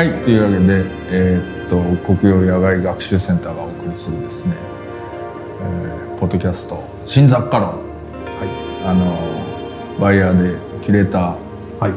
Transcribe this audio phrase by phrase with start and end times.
[0.00, 1.76] はいというわけで、えーっと
[2.14, 4.54] 国用野外学習センターがお送りするですね、
[5.60, 7.74] えーポッドキャスト「新雑貨論」
[8.82, 9.18] あの
[10.00, 11.34] バイヤーでキュレーター
[11.78, 11.92] はい。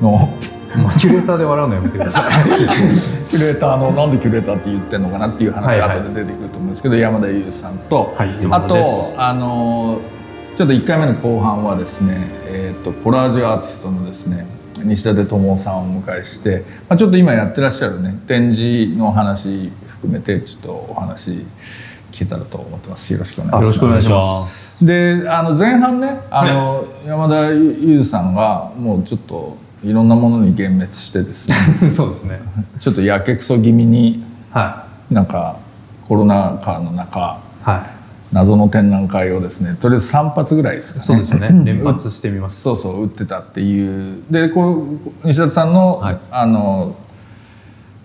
[0.00, 0.32] の。
[0.76, 2.24] まあキュレーターで笑うのやめてください。
[2.46, 5.98] キュレーターのなんでキュレーターって言ってんのかなっていう話がはいはい。
[5.98, 8.76] 後で出てくると思うんですけど、山田優さんと、はいあと
[9.18, 9.98] あの
[10.54, 14.46] ちょっと1回目の後半はですね、えー、とコラージュアーティストのですね
[14.84, 21.30] 西舘智さんをお迎えして、まあ、ちょっと今やってらっしゃるね展示の話含めてちょっとお話
[22.12, 23.12] 聞けたらと思ってます。
[23.12, 23.62] よろしくお願いします。
[23.62, 24.86] よろしくお願いします。
[24.86, 31.48] であの前半ねあの、山田優さんがもうちょっといろんなものに幻滅してです
[31.82, 32.40] ね そうですね。
[32.78, 35.56] ちょっとやけくそ気味にはなんか
[36.06, 37.97] コロナ禍の中いはい
[38.32, 41.04] 謎の展覧会をですねとりあえず3発ぐらいですかね。
[41.04, 41.64] そうですね。
[41.64, 42.60] 連発してみます。
[42.60, 44.22] そうそう打ってたっていう。
[44.30, 44.74] でこ
[45.24, 46.18] う西田さんの,、はい。
[46.30, 46.94] あの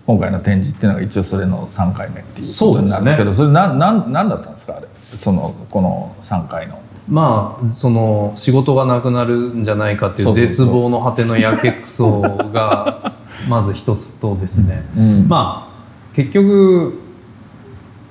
[0.06, 4.76] 今回の展示っていうのが一応それの3回目っていうことになるんですけどそれなんなんなんだったんですか？
[4.76, 4.86] あれ。
[4.96, 6.80] そのこの3回の。
[7.06, 10.34] まあその仕事がなくなるんじゃないかっていそう。
[10.34, 13.12] 絶望の果てのやけくそが
[13.50, 15.28] まず一つとですね、うん。
[15.28, 16.98] まあ結局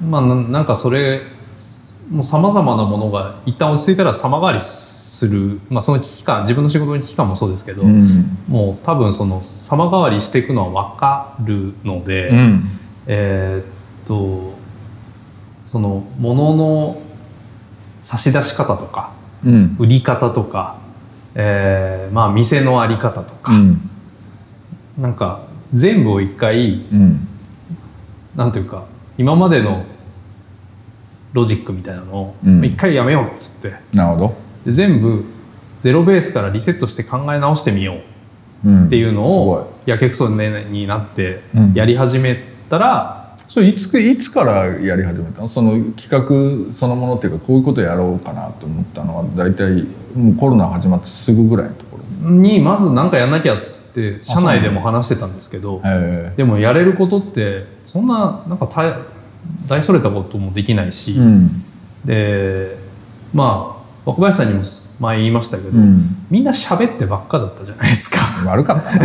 [0.07, 1.21] まあななんかそれ
[2.09, 8.37] もうさまざまなものが一旦落ち着いたら様変わりする、まあ、その危機感自分の仕事の危機感もそうですけど、うん。
[8.47, 12.63] もう多分その様変わりしていくのは分かるので、うん。
[13.07, 14.53] えーっと
[15.65, 17.01] その物の
[18.03, 19.11] 差し出し方とか
[19.45, 19.75] うん。
[19.79, 20.77] 売り方とか、
[21.35, 23.89] えーまあ店のあり方とか、うん。
[24.97, 25.41] なんか
[25.73, 27.27] 全部を一回うん。
[28.35, 28.85] なんというか
[29.17, 29.85] 今までの
[31.33, 32.63] ロジックみたいなのをうん。
[32.63, 33.77] 一回やめようっつって。
[33.93, 34.35] なるほど、
[34.65, 35.25] で全部
[35.81, 41.73] ゼロベースからリセットして考え直してみよううん、っていうのをやけくそになってうん。
[41.73, 45.49] やり始めたら、それいついつからやり始めたの？
[45.49, 49.83] その企画そのものっていうかこういうことやろうかなと思ったのは大体
[50.15, 52.59] もうコロナ始まってすぐぐらいのところに。
[52.59, 58.65] まず何かやんなきゃっつって社内でも話してたんですけどへでもやれることってそんななんか
[59.67, 61.63] 大大それたこともできないし、えうん。
[62.05, 62.77] で
[63.33, 64.63] まあ若林さんにも
[64.99, 66.17] 前言いましたけど、うん。
[66.29, 68.17] みんな喋ってばっかだったじゃないですか。
[68.45, 68.91] 悪かった。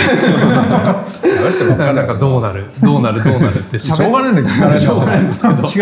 [1.92, 4.70] なんかどうなるどうなるどうなるってしょうがないんだけど。
[4.78, 5.68] しょうがないんですけど。
[5.68, 5.80] し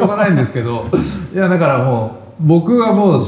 [0.00, 0.86] ょうがないんですけど。
[1.34, 3.20] いやだからもう僕はもう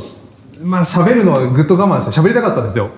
[0.62, 2.90] まあ喋るのはぐっと我慢して喋りたかったんですよ。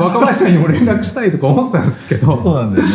[0.00, 2.40] 若林さんにも連絡したいとか思ってたんですけど。
[2.42, 2.88] そうなんだよね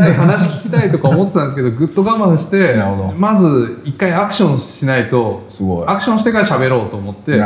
[0.00, 2.76] たい 話聞きたいとか思ってたんですけどぐっと我慢して
[3.18, 5.86] まず一回アクションしないとすごい。
[5.86, 7.40] アクションしてから喋ろうと思って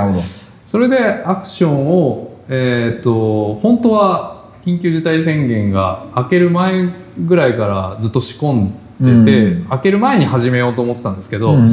[0.65, 4.35] それでアクションをえっ、と本当は
[4.65, 6.89] 緊急事態宣言が明ける前
[7.27, 9.67] ぐらいからずっと仕込んでて、うん。
[9.71, 11.71] 明ける前に始めようと思ってたんですけど、うんうん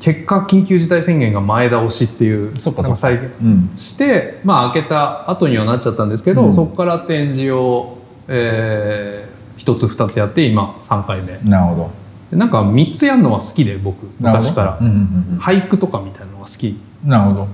[0.00, 3.70] 結果緊急事態宣言が前倒しっていうそっかなん再現うんうん。
[3.76, 6.54] してまあ開けた後にはなっちゃったんですけど、うん。
[6.54, 9.27] そこから展示を、えー、
[9.58, 11.38] 1つ2つやって今3回目。
[11.44, 11.90] なるほど。
[12.30, 16.68] でなんか3つやるのは好きで僕昔から、うんうん俳句とかみたいなのが好き。
[17.04, 17.48] うんなるほど。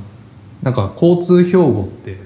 [0.63, 2.19] なんか交通標語って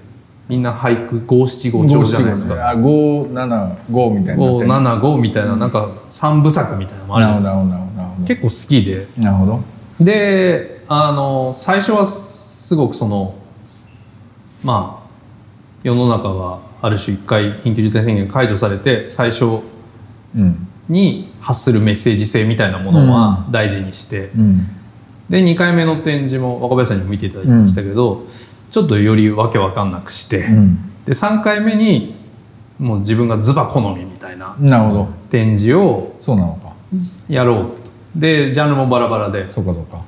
[0.49, 2.71] みんな俳句五七五調じゃないですか。
[2.71, 8.27] あ五七五みたいになってる575みたいななんか3部作みたいなのもあるじゃないですか。
[8.27, 9.09] 結構好きで。
[9.16, 9.60] なるほど。
[10.00, 13.34] であの最初はすごくその
[14.62, 15.08] まあ
[15.83, 19.62] 世の中がある種一回緊急事態宣言が解除されて最初
[20.36, 20.66] うん。
[20.89, 24.66] に発するメッセージ性みたいなものは大事にして、うん。
[25.28, 28.27] で2回目の展示も若林さんにも見ていただきましたけど、
[28.71, 31.04] ちょっとよりわけわかんなくして、うん。
[31.04, 32.16] で3回目に
[32.78, 34.57] もう自分がズバ好みみたいな
[35.30, 36.72] 展示をそうなのか。
[37.28, 37.65] やろう。
[37.65, 40.03] とでジャンルもバラバラでそうかそうか。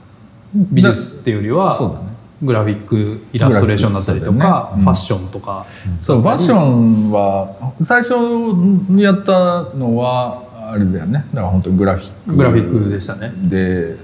[0.55, 2.09] 美術っていうよりはそうだね
[2.42, 4.78] グラフィックイラストレーションだったりとか、ね。
[4.78, 4.82] うん。
[4.84, 5.66] ファッションとか、
[6.02, 10.42] そうファッションは最初にやったのは
[10.72, 11.25] あれだよね。
[11.34, 13.32] だから本当にグラフィックグラフィックでしたね。
[13.37, 13.96] で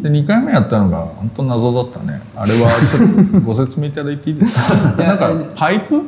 [0.00, 2.20] で2回目やったのが本当謎だったね。
[2.36, 2.70] あれは
[3.22, 5.02] ちょっとご説明いただいていいですか？
[5.04, 6.02] なんかパイプ？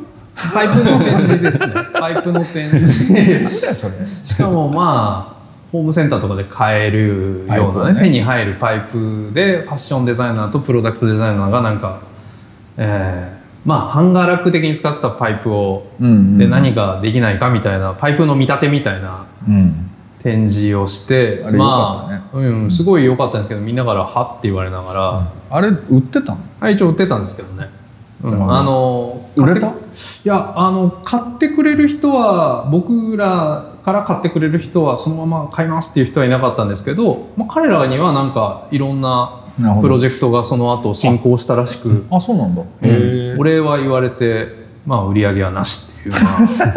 [0.53, 1.75] パイプの展示ですね。
[2.01, 3.87] パイプの展示。
[4.25, 5.34] しかもまあ
[5.75, 8.01] ホームセンターとかで買えるようなねね。
[8.01, 11.99] 手に入るパイプでファッションデザイナーとプロダクトデザイナーがなんか、
[12.77, 16.39] えーまあハンガーラック的に使ってたパイプを、うんうん。
[16.39, 19.91] で何かできないかみたいなパイプの見立てみたいなうん。
[20.23, 22.23] 展示をしてあれ良かったね。
[22.33, 26.39] まあうん、すごい良かったんですけどみんなから「は?」って言われながら、あれ売ってたの？
[26.61, 27.69] あ一応売ってたんですけどね。
[28.23, 28.55] うん。
[28.55, 29.69] あの売れた？
[29.69, 29.71] い
[30.25, 39.45] やあの買ってくれる人は僕らから買ってくれる人はそのまま買いますっていう人はいなかったんですけど、まあ、彼らにはなんかいろんな
[39.83, 42.63] プロジェクトがその後進行したらしくあそうなんだ。
[42.63, 43.39] うん。
[43.39, 44.49] お礼は言われて、
[44.87, 46.19] まあ、売り上げはなしっていう、ま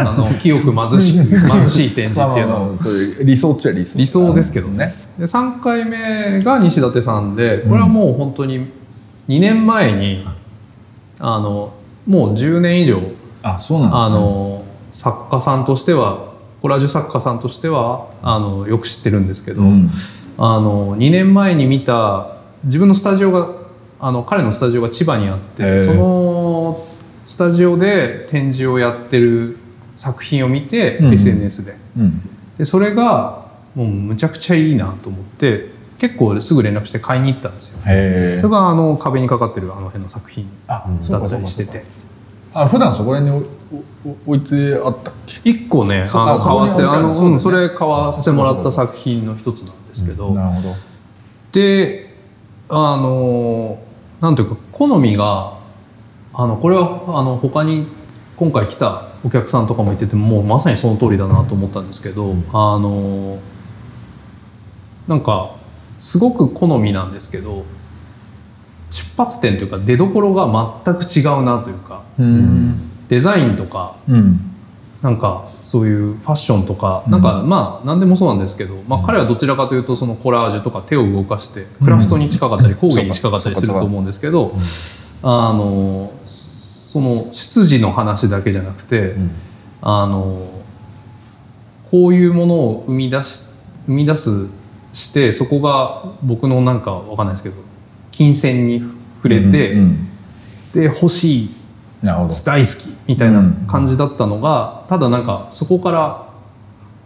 [0.05, 2.71] あ、あの清く貧しい貧しい展示っていうの。
[2.71, 4.93] はそういう理想っちゃ理想理想ですけどね。
[5.17, 8.67] で3回目が西舘さんでこれはもう本当に
[9.29, 10.25] 2年前に、
[11.19, 11.73] あの
[12.05, 13.01] もう10年以上
[13.43, 14.05] あそうなんですね。
[14.05, 16.26] あの作家さんとしては
[16.61, 19.89] コラージュ作家さんとしてはあのよく知ってるんですけど、うん。
[20.37, 23.55] あの2年前に見た自分のスタジオが
[23.99, 26.85] あの彼のスタジオが千葉にあってその
[27.25, 29.57] スタジオで展示をやってる
[29.95, 31.13] 作品を見て、うん。
[31.13, 31.75] SNS で。
[31.97, 32.21] うん。
[32.57, 35.69] でそれがもうむちゃくちゃいいなと思って
[35.99, 37.79] 結構すぐ連絡して買いに行ったんですよ。
[37.81, 41.83] それがあの壁にかかってるあの辺の作品あだったりしてて
[42.63, 43.45] あ普段そこら辺に
[44.25, 45.49] 置いてあったっけ？
[45.49, 50.75] 一個ねあのあ買わせてあのうんそれ買わせてもらった作品の一つなんですけど、なるほど。
[51.51, 52.15] で
[52.69, 53.79] あの
[54.19, 55.57] なんというか好みが
[56.33, 57.87] あのこれはあの他に
[58.35, 63.39] 今回来たお客さんとかも言っててもうまさにその通りだなと思ったんですけど、あの
[65.07, 65.55] なんか
[65.99, 67.65] すごく好みなんですけど
[68.91, 70.45] 出発点というか出どころが
[70.85, 73.07] 全く違うなというかうん。
[73.09, 74.39] デザインとかうん。
[75.01, 84.55] なんかそういうファッションとか、なんかまあ何でもそうなんですけど、まあ、彼はどちらかというとそのコラージュとか手を動かしてクラフトに近かったり工芸に近かったりすると思うんですけど、
[85.21, 89.13] あのその出自の話だけじゃなくて、
[89.81, 90.49] あの
[91.91, 93.53] こういうものを生み出し
[93.87, 94.47] 生み出す
[94.93, 97.55] してそこが僕のなんかわかんないですけど
[98.17, 98.79] 金銭に
[99.17, 100.07] 触れて、うんうん。
[100.73, 101.49] で欲しい
[102.03, 106.27] 大好きみたいな感じだったのが、ただなんかそこから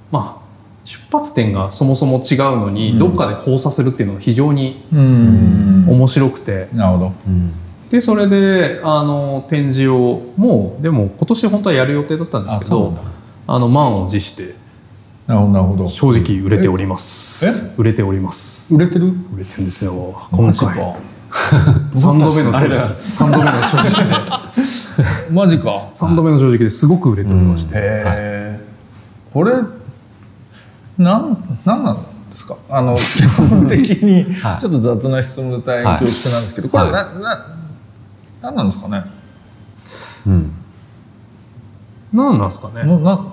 [0.10, 0.42] まあ
[0.86, 3.00] 出発点がそもそも違うのに、うん。
[3.00, 5.86] どっかで交差するっていうのが非常にうん。
[5.90, 7.14] 面白くて、なるほど。
[7.90, 12.98] でそれであの展示をもうでも今年本当はやる予定だったんですけど
[13.48, 14.56] あの満を持して
[15.32, 15.54] なるほど。
[15.54, 17.46] なるほど正直売れております。
[17.46, 17.74] え？
[17.78, 18.76] 売れております。
[18.76, 19.08] 売れてる？
[19.34, 20.28] 売れてるんですよ。
[20.32, 20.76] 今回。
[21.32, 21.56] か
[21.94, 22.90] 3度目の正直。
[22.90, 25.26] 3度目の正直。
[25.30, 25.88] で マジか。
[25.94, 26.86] 3度目の正直です。
[26.86, 28.66] ごく売れておりまして、へえ
[29.34, 29.54] これ
[30.98, 32.02] なんなんなんで
[32.34, 32.58] すか？
[32.70, 34.62] あの基本的に はい。
[34.62, 37.46] ちょっと雑な質問で大変恐縮なんですけど、これな、な
[38.42, 39.04] なんなんですかね？
[40.28, 40.52] うん。
[42.12, 42.84] 何なんですかね？
[42.84, 43.26] なな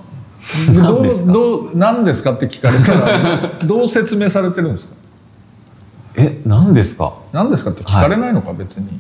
[0.75, 4.95] どう何ですかどう何ですかって聞かれたら どう説明されてるんですか？
[6.17, 7.15] え何ですか？
[7.33, 8.99] 何ですかって聞かれないのか、別に。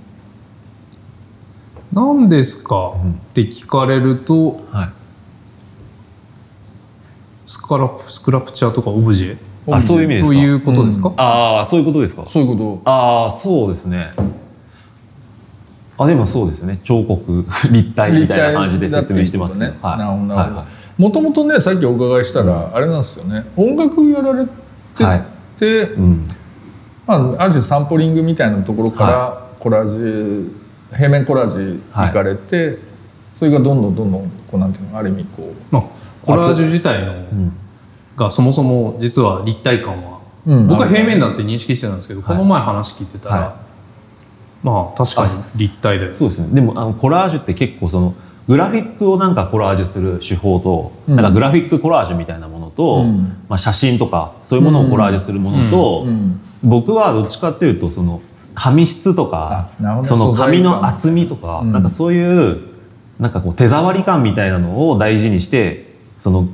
[1.92, 4.88] 何ですかって聞かれるとはい。
[7.46, 9.36] スカラスクラプチャーとかオブジェ？
[9.74, 10.28] あそういう意味ですか？
[10.28, 12.24] ということですか、ああそういうことですか？
[12.30, 14.12] そういうこああそうですね。
[16.00, 16.78] あでもそうですね。
[16.84, 19.68] 彫刻立体みたいな感じで説明してますね。
[19.68, 19.74] ね。
[19.82, 20.56] なるほどなるほど。
[20.58, 23.46] はいもともとねさっきお伺いしたら、あれなんですよね。
[23.56, 24.50] 音楽やられて
[24.96, 25.22] て、はい。
[25.60, 26.24] うん。
[27.06, 30.52] まあ、ある種サンポリングみたいなところからコラージュ
[30.94, 32.78] 平面コラージュ行かれて、
[33.34, 35.82] それがどんどんどんどんこうなんていうのある意味こまあ、
[36.24, 37.52] コラージュ自体のうん。
[38.16, 40.66] がそもそも実は立体感は、う、うん。
[40.66, 43.56] 僕は平面だって認識してたんですけど、この前話聞いてたら、は
[44.64, 46.48] まあ確かに立体でそうですね。
[46.52, 48.14] でもあのコラージュって結構その
[48.48, 51.16] グラフィックをなんかコラージュする手法と、うん。
[51.16, 53.44] なんかグラフィックコラージュみたいなものと、うん。
[53.48, 56.40] まあ、写真とかそういうものをコラージュするものと、うん。
[56.64, 58.22] 僕はどっちかっていうとその
[58.54, 60.08] 紙質とかあなるほど。
[60.08, 61.72] その紙の厚みとか、うん。
[61.72, 62.58] なんかそういう
[63.20, 66.48] なんかこう手触り感みたいなのを大事にしてその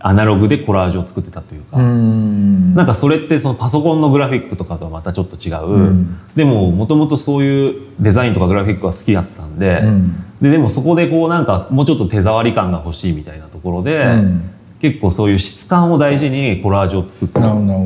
[0.00, 2.74] アナログでコラージュを作ってたというか、うん。
[2.74, 6.18] なんかそれってそのパソコンのグラフィックとかとはまたちょっと違う、うん。
[6.34, 14.50] でももともとそういうデザインとかグラフィックは好きだったんで,、うんででもそこでこうなんかもうちょっと手触り感が欲しいみたいなところで、うん。
[14.80, 17.30] 結構そういう質感を大事にコラージュを作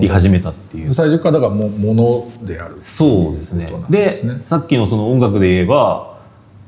[0.00, 0.94] り始めたっていう。
[0.94, 1.92] 最初からだからもも
[2.40, 3.70] のであるそうですね。
[3.90, 4.40] でですね。
[4.40, 6.16] さっきのその音楽で言えば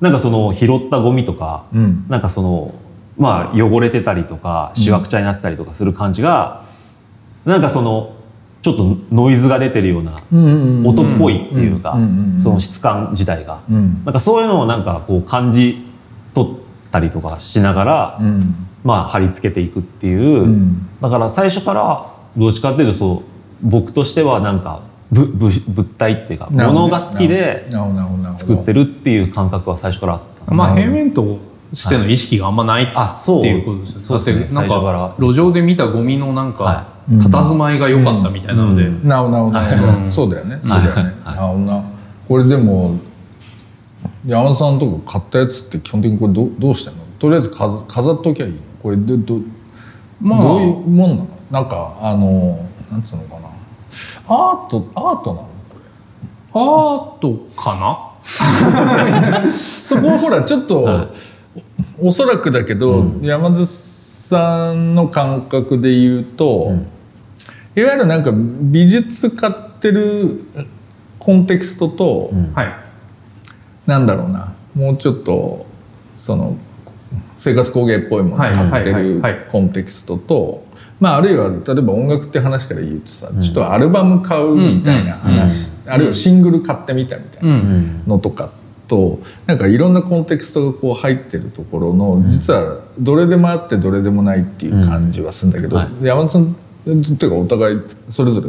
[0.02, 2.04] なんかその拾ったゴミとか、うん。
[2.11, 2.75] なんかその
[3.16, 6.62] まあ汚れてたりとかしわくちゃになってたりとかする感じが、
[7.47, 8.12] なんかその
[8.61, 10.12] ちょっとノイズが出てるような
[10.88, 11.97] 音っぽいっていうか、
[12.38, 14.03] その質感自体が、うん。
[14.05, 15.87] なんかそういうのをなんかこう感じ
[16.35, 16.53] 取っ
[16.91, 18.43] たりとかしながら、うん。
[18.85, 20.88] まあ貼り付けていくっていう、うん。
[21.00, 26.91] だから最初からどっちかっていうとそう僕としてはなんかぶぶ物体っていうかなるほどね。
[26.91, 27.71] 物が好きで
[28.37, 31.38] 作ってるっていう感覚は最初からあったまあ平面と
[31.73, 39.09] しての意識があんまないってあそういうことですよだってなん最初か路上で見たゴミのなんかは佇まいが良かったみたいなので、うん。
[39.09, 40.61] なるほどなるほどなるほどうんそうだよね。
[40.62, 40.95] そうだよね。
[40.95, 41.05] はい。
[41.25, 41.85] なるほどな
[42.29, 42.99] これでも
[44.27, 47.05] 山田さんとか買ったやつって基本的にこれどうどうしてんの？
[47.19, 48.59] とりあえず飾飾っときゃいいの？
[48.83, 49.41] これでど,、
[50.21, 50.43] まあ。
[50.43, 51.29] どういうもんなの？
[51.50, 53.49] なんかあのなんつうのかな？
[54.29, 55.49] アートアートなの？
[56.53, 58.05] アートかな？
[59.50, 61.09] そこはほらちょっと、はい。
[62.00, 66.73] おそらくだけど、山田さんの感覚で言うと、
[67.78, 70.40] いわゆるなんか美術買ってる
[71.18, 72.52] コンテクストと、うん。
[72.52, 72.75] はい。
[73.87, 74.54] なんだろうな。
[74.75, 75.66] もうちょっと
[76.18, 76.56] その
[77.37, 79.47] 生活工芸っぽいものをはい買ってるはい。
[79.49, 80.64] コンテクストと、
[80.99, 87.50] まあ、あるいは例えば音楽って話から言うとさ、ちょっとアルバム買うみたいな話、あるいはシングル買ってみたみたいな。
[87.50, 88.02] うん。
[88.08, 88.50] のとか
[88.88, 95.82] となんかいろんなコンテクストがこう入ってるところの実はどれでもあってどれでもないっていう感じはするんだけど、うん。
[95.82, 96.56] は山田さん
[96.92, 97.80] っていうかお互い
[98.11, 98.49] それぞれ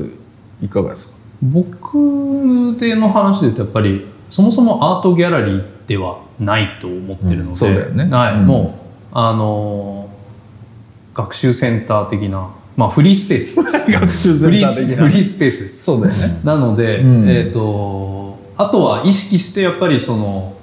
[0.66, 1.20] いかがですか？
[1.42, 8.06] 僕での話で言うとやっぱりそもそもアートギャラリーではないと思ってるので、うんそうだよね。
[8.06, 8.46] はいうん。
[8.46, 8.80] も
[9.14, 13.58] うあのー学習センター的なまあフリースペース
[13.92, 15.10] 学習センター的な。
[15.10, 15.84] フリースペースです。
[15.84, 16.40] そうだよね。
[16.44, 17.30] なので、うん。
[17.30, 20.54] えっ、とあとは意識してやっぱりその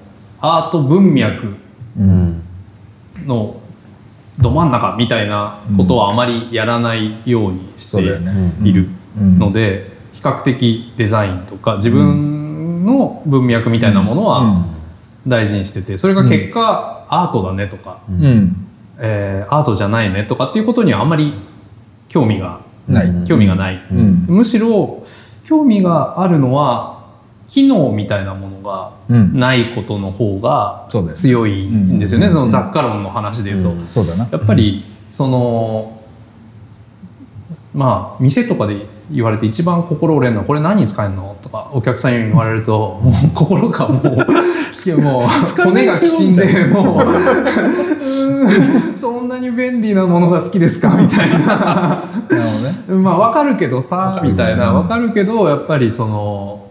[0.41, 1.49] アート文脈
[1.99, 2.41] うん
[3.27, 3.57] の
[4.39, 8.03] ど真ん中みたいなことはあまりやらないようにして。
[8.63, 8.89] いる
[9.19, 9.39] うん。
[9.39, 14.67] ので、比較的デザインとか自分の文脈みたいなものは
[15.27, 18.01] 大事にしててそれが結果、アートだねとか、
[18.99, 21.35] えーアートじゃないねとかっていうことにはあんまり
[22.09, 23.25] 興味がない。
[23.27, 24.25] 興味がない、うん。
[24.29, 25.05] むしろ
[25.45, 26.96] 興味があるのは
[27.57, 29.41] 機能みたいなものがうん。
[29.41, 32.33] ないことの方が強いんですよね、うん。
[32.33, 33.71] その雑貨論の話で言うと。
[33.71, 33.87] うん。
[33.87, 34.29] そうだな。
[34.31, 36.03] やっぱりその
[37.73, 44.05] まあ店とかで言われて一番心折れるのはこれ何に使えるのとかお客さんに言われるともう心がもう
[45.01, 45.27] もう
[45.63, 50.97] 骨がきしんでもうそんなに便利なものが好きですか？
[50.97, 51.97] みたいな。
[52.91, 54.73] まあわかるけどさみたいな。
[54.73, 56.66] わかるけどやっぱりその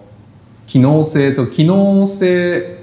[0.67, 2.75] 機能性と機能性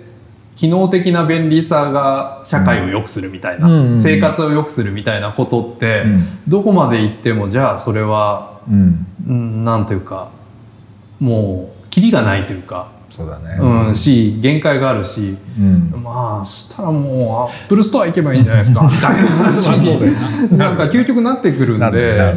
[0.56, 8.60] 機能的な便利さが社会を良くするみたいな、うんうん生活を良くするみたいなことって、うんどこまで行ってもじゃあそれは。
[8.70, 9.06] うん。
[9.28, 10.30] うんなんというか
[11.18, 13.58] もうキリがないというか、そうだね。
[13.60, 15.92] うん、し限界があるしうん。
[16.02, 22.34] まあしたらもうアップルストア行けばいいんじゃないですか みたいな話になんか究極なってくるんで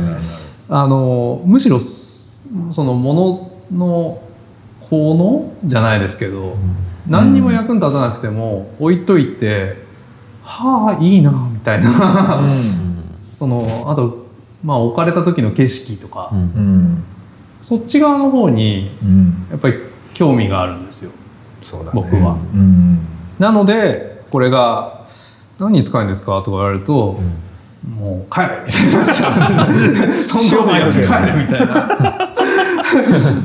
[0.69, 4.19] あのむしろそのものの
[4.89, 6.55] 効能じゃないですけど、
[7.07, 9.83] 何にも役に立たなくても置いといて
[10.43, 12.43] はあいいなみたいな、
[13.31, 14.27] そのあと
[14.63, 16.31] まあ置かれた時の景色とか。
[17.61, 19.47] そっち側の方にうん。
[19.49, 19.73] やっぱり
[20.13, 21.11] 興味があるんですよ。
[21.95, 22.37] 僕は。
[22.53, 22.99] うん。
[23.39, 25.03] なのでこれが
[25.57, 26.33] 何に使うんですか？
[26.43, 27.19] とか言われると、
[27.97, 29.73] もう帰れみたいになっちゃう。
[30.27, 31.89] そんなやつ帰れみたいな、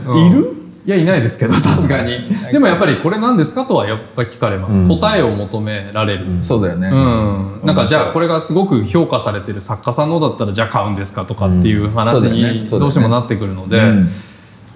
[0.12, 0.26] うん。
[0.26, 0.56] いる？
[0.90, 2.18] いやいないですけど さすがに。
[2.50, 4.88] でもやっぱりこれ何ですかとはやっぱり聞かれます、うん。
[4.88, 6.88] 答えを求められる、そうだよね。
[6.88, 14.10] うん、なんかじゃあこれがすごく評価されてる作家さんのだったらじゃあ買うんですかとかっていう話にどうしてもなってくるので、うん。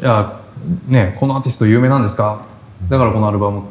[0.00, 0.35] いや
[0.87, 2.42] ねこのアーティスト有名なんですか？
[2.88, 3.62] だからこのアルバム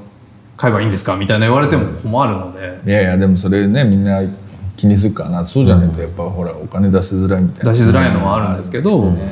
[0.57, 1.15] 買えばいいんですか？
[1.15, 4.19] みたいな言われても困るので、いやいやでもそれねみんな
[4.75, 5.45] 気にするからな。
[5.45, 7.71] そうじゃないとやっぱほらお金出しづらいみたいな。
[7.71, 9.31] 出しづらいのはあるんですけど、ね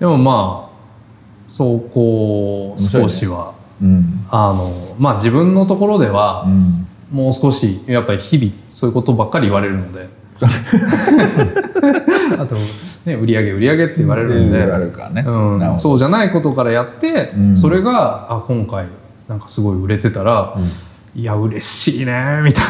[0.00, 0.67] でもまあ
[1.58, 4.24] そうこう少しは、うん。
[4.30, 6.56] あのまあ自分のところでは、うん。
[7.16, 10.08] もう少しやっぱり日々そういうことばっかり言われるので。
[12.38, 12.54] あと、
[13.06, 17.56] ね、売り上げ売り上げって言われるんで、うんそうじゃないことからやって、うん。
[17.56, 18.86] それがあ今回
[19.26, 20.56] なんかすごい売れてたら、
[21.18, 22.64] いや嬉しいねみたい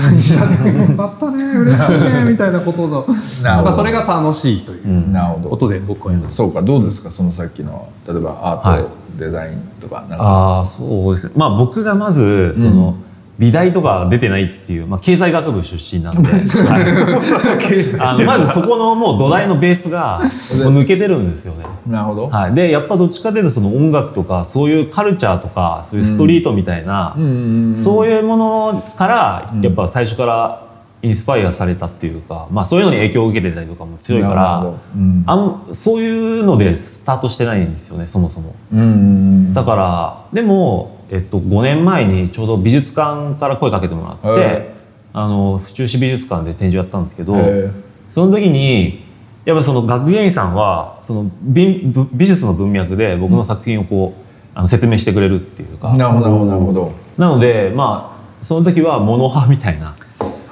[0.64, 3.62] な「よかったね嬉しいね」みたいなことのなるほど。
[3.64, 5.12] まあそれが楽しいといううん。
[5.12, 6.36] なるほどことで僕はやります。
[6.36, 8.88] そうかどうですかそのさっきの例えばアート、
[9.18, 10.24] デザインとかなんか。
[10.24, 11.26] ああそうです。
[11.26, 12.96] ねまあ僕がまずその、
[13.38, 21.64] 美大とか出てないっていう、まあ、経済学部出身なんで、は いあのまずそこのもう土台のベースが 抜けてるんですよね。
[21.86, 29.62] なるほど、はい、でやっぱどっちかというとその音楽とかそういうカルチャーとかそういうストリートみたいな、うんそういうものからうん。
[29.62, 30.62] やっぱ最初から
[31.02, 34.66] インスパイアされたっていうか、まあ、そういうのに影響を受けてたりとかも強いから
[34.96, 35.22] うん。
[35.26, 38.54] あんそういうのでスタートしてないんですよねそもそも。
[38.72, 39.54] うんうん。
[39.54, 44.74] だからでも、えっと、5年前にちょうど美術館から声かけてもらって、へ
[45.12, 47.70] あの府中市美術館で展示をやったんですけど、へ
[48.10, 49.04] その時に
[49.46, 54.20] やっぱその学芸員さんはその美美美術の文脈で僕の作品をこう、
[54.54, 59.96] あの説明してくれるっていうか、なるほどなるほどなのでまあその時はモノ派みたいな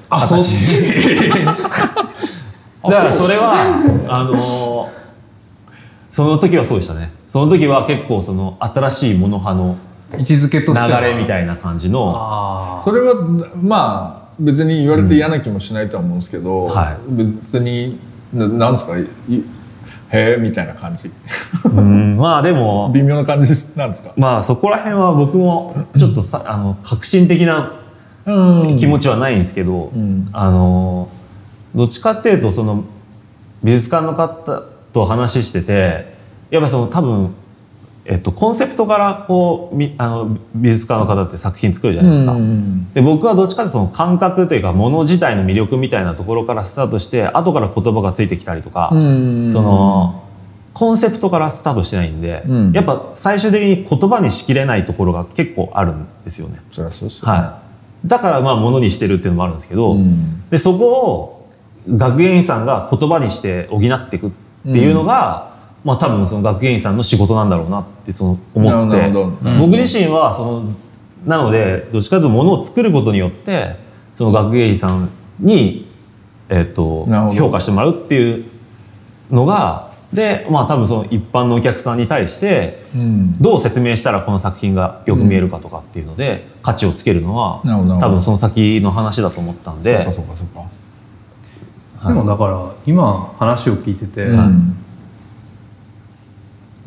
[0.08, 0.80] あそっち
[2.82, 3.54] だからそれは
[4.08, 4.36] あの
[6.10, 7.10] その時はそうでしたね。
[7.28, 9.76] その時は結構その新しいモノ派の
[10.12, 11.00] 位置づけと流しては。
[11.00, 12.08] れみたいな感じの。
[12.12, 13.14] あそれは
[13.60, 17.98] まあ別に言われて嫌な気もしないとは思うんですけど、は別に
[18.32, 18.98] ななんですか？
[18.98, 19.02] い
[20.10, 21.10] へえみたいな感じ。
[21.64, 22.90] うんまあでも。
[22.94, 24.12] 微妙な感じなんですか？
[24.16, 27.72] まあそこら辺は僕もちょっとさあの革新的な
[28.26, 28.76] うん。
[28.76, 30.28] 気持ちはないんですけど、ん。
[30.32, 31.08] あの
[31.74, 32.84] どっちかっていうとその
[33.64, 36.14] 美術館の方と話してて
[36.50, 37.30] やっぱその多分、
[38.08, 42.32] えっと、コンセプトからこうみあの美術館の方って作品作るじゃないですか。
[42.32, 50.22] うんで僕はどっちかというとその感覚というかもの自体の魅力みたいなところからスタートして後から言葉がついてきたりとか、うんその
[50.72, 52.72] コンセプトからスタートしてないんで、うん。
[52.72, 56.60] やっぱ最終的に言葉にしきれないところが結構あるんですよね。
[56.70, 57.62] そりゃそうですよね、は
[58.04, 60.48] い、だからまあものにしてるっていうのもあるんですけど、うん。
[60.50, 61.48] でそこを
[61.88, 64.30] 学芸員さんが言葉にして補っていくっ
[64.64, 65.55] ていうのが、
[65.86, 69.08] まあ多分その学芸員さんの仕事なんだろうなってその思って。
[69.56, 70.74] 僕自身はその
[71.24, 73.76] なのでどっちかというとものを作ることによって
[74.16, 75.88] その学芸員さんに、
[76.48, 78.44] えっと評価してもらうっていう
[79.30, 83.32] のがでまあ多分その一般のお客さんに対してうん。
[83.34, 87.60] どう説明したらこの作品がよく見えるかとかっていうので、価値をつけるのは
[88.00, 90.36] 多分その先の話だと思ったんそうでかそうか。
[90.36, 94.82] そうか、でもだから今話を聞いてて、うん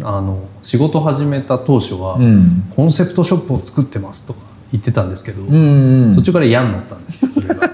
[0.01, 2.71] あの仕事始めた当初は、うん。
[2.75, 4.39] コンセプトショップを作ってますとか
[4.71, 6.15] 言ってたんですけど、うんうん。
[6.15, 7.55] 途中から嫌になったんですよそれが。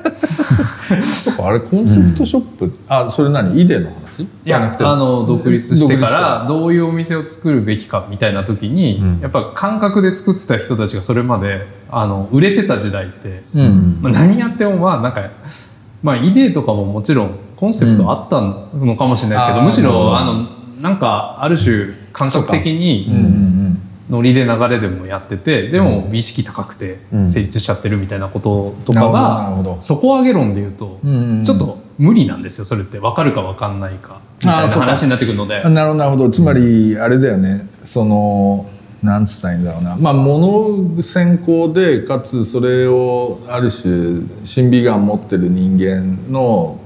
[1.48, 3.60] あれコンセプトショップ、あそれ何？
[3.60, 4.24] イデの話？
[4.24, 4.84] いやじゃなくて。
[4.84, 9.20] あの独立してから独どういうお店を作るべきかみたいな時に、うん。
[9.22, 14.00] やっぱ感覚で作ってた人たちがそれまであの売れてた時代って、立うん。
[14.02, 15.22] まあ、何やってもまあなんか、
[16.02, 27.32] まあ、イデーとかももちろんコンセプトあったのかもしれないですけど、うんむしろあのなんかある種感覚的にんノリで流れでもやっててでも美意識高くてうん。
[27.32, 31.00] 成立しちゃってるみたいなこととかが底上げ論で言うと
[31.46, 33.00] ちょっと無理なんですよそれって。
[33.00, 34.20] 分かるか分かんないか。
[34.44, 35.62] みたいな話になってくるので。
[35.62, 36.30] あなるほどなるほど。
[36.30, 37.68] つまりあれだよね。
[37.84, 38.70] その
[39.02, 39.96] なんつったらいいんだろうな。
[39.96, 46.80] まあ物先行でかつそれをある種審美眼持ってる人間の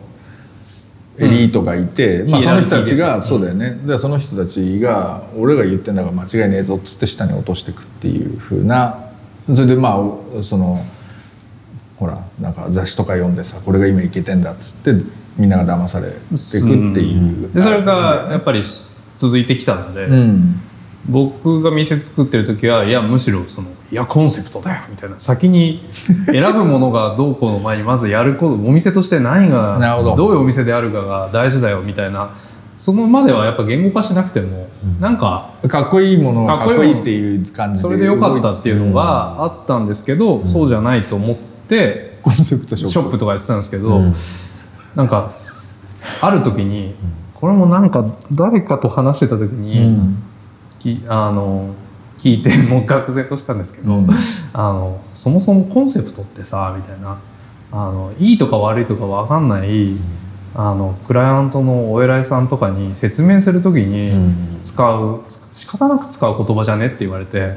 [1.20, 3.78] エリートがいて、まあ、ヒエその人たちがそうだよね。
[3.86, 9.12] でその人たちが俺が言ってんだから間違いねえぞっつって下に落としていくっていう風な
[9.54, 9.98] それでま
[10.38, 10.84] あその
[11.98, 14.94] ほらなんか雑誌とか読んでさこれが今いけてんだっつって
[15.38, 17.54] みんなが騙されていくっていう。
[17.54, 18.64] でそれがやっぱり
[19.18, 20.62] 続いてきたので、うん
[21.08, 25.20] 僕が店作ってる時はいやむしろそのいやコンセプトだよみたいな。
[25.20, 25.84] 先に
[26.28, 30.16] 選ぶものがどうこうの前にまずやることお店として何がど。
[30.16, 32.36] どういうお店であるかが大事だよみたいな。
[32.78, 34.70] そのまではやっぱ言語化しなくても、
[35.02, 42.94] なんかかっこいいものがかっこいいっていう感じでそれでよかったっていうのがあったんですけど、そうじゃないと思ってコンセプトショップ。
[42.94, 44.14] ショップとかやってたんですけど、うん。
[44.96, 45.30] なんか
[46.22, 46.96] ある時に
[47.34, 50.24] これもなんか誰かと話してた時に、うん
[50.80, 51.74] きあの
[52.18, 54.10] 聞いてもう愕然としたんですけど、うん。
[54.54, 57.20] あのそもそもコンセプトってさみたいな。
[57.72, 59.96] あのいいとか悪いとか分かんない、
[60.56, 64.60] あのクライアントのお偉いさんとかに説明する時にうん。
[64.62, 67.56] 使う、仕方なく使う言葉じゃねって言われて、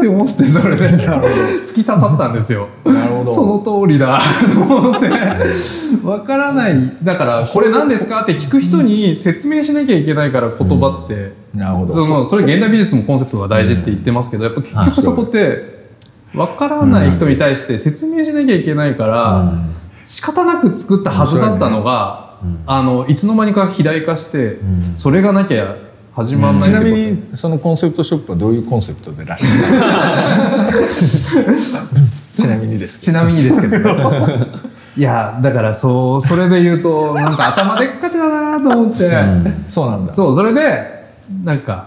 [0.00, 2.68] って思ってそれで突き刺さったんですよ。
[2.84, 3.32] なるほど。
[3.32, 4.18] その通りだ。
[4.54, 5.08] と 思って。
[6.04, 6.96] わからない。
[7.02, 8.22] だからこれ何ですか？
[8.22, 11.92] って聞く人に説明しなきゃいけないから言葉って、なるほど。
[11.94, 15.88] そのそれ現代美術もコンセプトが大事って言ってますけどやっぱ結局そこって
[16.34, 19.52] わからない人に対して説明しなきゃいけないから、
[20.04, 22.30] 仕方なく作ったはずだったのが、
[22.66, 24.92] あのいつの間にか肥大化して、ん。
[24.96, 25.76] それがなきゃ
[26.12, 29.46] 始まらないちなみにそのコンセプトショップはどういうコンセプトでらっしゃ
[31.46, 31.56] る？
[32.36, 33.90] ちなみにですちなみにですけど。
[34.96, 39.10] いやだからそうそれで言うとなんか頭でっかちだなと思って。
[39.68, 40.12] そうなんだ。
[40.12, 41.12] そうそれで
[41.44, 41.86] なんか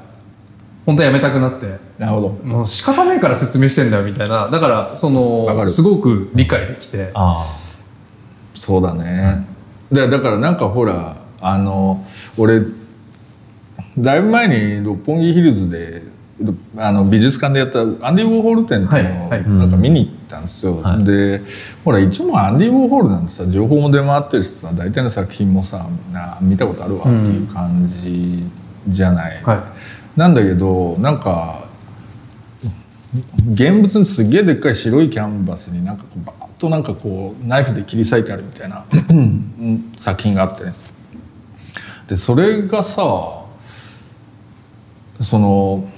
[0.85, 1.79] 本当やめたくなって。
[1.99, 2.29] なるほど。
[2.43, 4.47] もう仕方ないから説明してんだよみたいな。
[4.47, 7.11] だからそのすごく理解できて。
[7.13, 7.45] あ
[8.55, 9.47] そうだね、
[9.91, 12.05] でだからなんかほらあの
[12.37, 12.61] 俺
[13.97, 16.01] だいぶ前に六本木ヒルズで
[16.77, 19.49] あの美術館でやったアンディ・ウォーホル展っていうのをはいはい。
[19.49, 21.03] なんか見に行ったんですよ、はい。
[21.03, 21.41] で
[21.85, 28.43] ほら一応アンディ・ウォーホルなんてさ情報も出回ってるしさ大体の作品もさな見たことあるわっていう感じ
[28.89, 29.63] じゃない、は
[30.17, 31.67] なんだけどなんか
[33.53, 40.73] 現物にすげえでっかい白いキャンバスになんかこうバーッとなんかこうナイフで切り裂いてあるみたいなうん作品があってね。
[42.07, 43.42] でそれがさ
[45.23, 45.89] その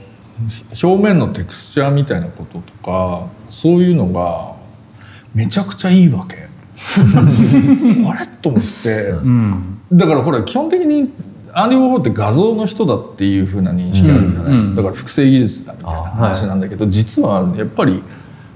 [0.84, 4.56] 表面のテクスチャーみたいなこととかそういうのが
[5.34, 6.46] めちゃくちゃいいわけ。
[8.06, 8.28] あれ？
[8.42, 9.80] と思って、いうん。
[9.92, 11.12] だからほら基本的に
[11.54, 18.04] アンディ・ウォーホルって画像の人だっていう風な認識あるじゃない、うんうんだから複製技術だみたいな話なんだけど、実はやっぱり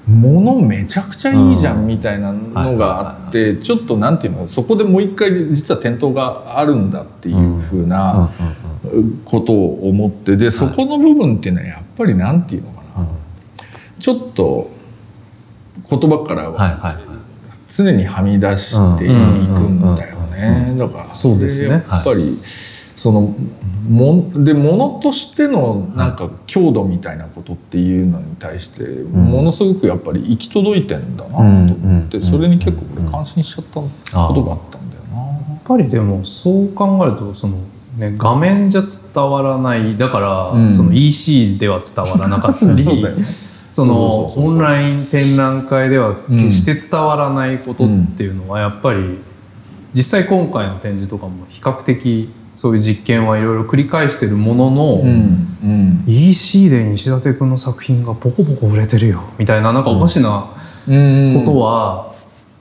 [0.05, 4.47] 物めちゃくちゃいいじゃんみたいなのがあってちょっとなんていうの？
[4.49, 8.29] そこでもう一回実は店頭があるんだっていう風あな
[9.25, 13.07] ことを思ってでそこの部分っていうのはやっぱりなんていうのかな、
[13.99, 14.71] ちょっと
[15.89, 16.95] 言葉からはいははい。
[17.71, 20.75] 常にはみ出していくんだよね。
[20.77, 21.69] だからそうですね。
[21.69, 22.35] やっぱり
[22.95, 23.35] その
[23.87, 33.89] もで物としてのなんか強度みたいなことっていうのに対してものすごくやっぱり行き届いてんだなと思ってうんそれに結構俺感心しちゃったこ
[34.33, 35.21] とがあったんだよな。
[35.21, 37.57] やっぱりでもそう考えるとその、
[37.99, 40.75] ね、画面じゃ伝わらないだから、うん。
[40.75, 42.83] その EC では伝わらなかったり
[43.73, 43.93] その
[44.31, 44.53] そうそうそうそう。
[44.53, 49.17] オンライン展覧会では決して伝わらないことっていうのはやっぱり
[49.93, 55.57] 実際今回の展示とかも比較的そういう実験はいろいろ繰り返してるものの、うん。
[55.61, 56.03] うん。
[56.07, 60.45] EC で西舘君の作品がポコポコ売れてるよみたいななんかおかしな
[60.87, 61.43] うん。
[61.45, 62.11] ことは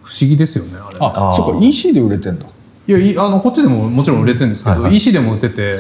[0.03, 0.99] 不思議ですよねあれ。
[1.01, 2.47] あそっか EC で売れてんだ
[2.89, 4.97] いやいあのこっちでももちろん売れてるんですけど、はいはい。
[4.97, 5.73] EC でも売ってて。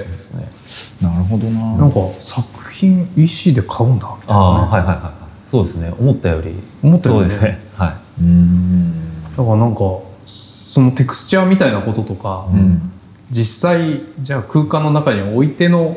[1.00, 1.78] なるほどな。
[1.78, 5.48] なんか作品 EC で買うんだみたいああな、ね、はいはいはい。
[5.48, 5.90] そうですね。
[5.98, 6.52] 思ったより。
[6.82, 7.28] 思ったよりね。
[7.28, 7.66] そうですね。
[7.78, 7.88] は
[8.20, 8.22] い。
[8.22, 9.30] うん。
[9.30, 9.80] だからなんか
[10.26, 12.92] そのテクスチャーみたいなこととか、うん。
[13.30, 15.96] 実際じゃあ空間の中に置いての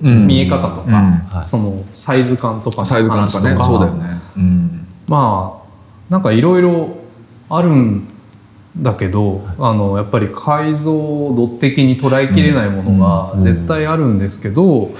[0.00, 0.26] うん。
[0.26, 0.92] 見え方とか、うん。
[0.92, 1.44] はい。
[1.44, 3.50] そのサイズ感とかのサイズ感とかね。
[3.50, 4.18] 話そうだよね。
[4.38, 4.86] うん。
[5.06, 5.68] まあ
[6.08, 6.96] なんかいろいろ
[7.50, 8.08] あるん
[8.80, 13.42] だけど、あのやっぱり解像度的に捉えきれないものがうん。
[13.42, 14.90] 絶対あるんですけど、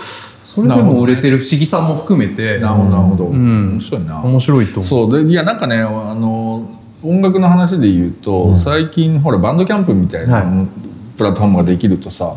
[0.44, 3.24] それでも売れてる不思議さも含めてなるほどなるほど。
[3.26, 3.72] ん。
[3.72, 4.22] 面白いな。
[4.22, 4.84] 面白いと思う。
[4.84, 5.24] そう。
[5.24, 6.68] でいやなんかねあの
[7.02, 10.68] 音楽の話で言うと、最近ほらバンドキャンプみたいな、はい。
[11.16, 12.36] プラットフォームができるとさ、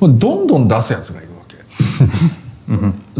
[0.00, 1.56] どんどん出すやつがいるわけ。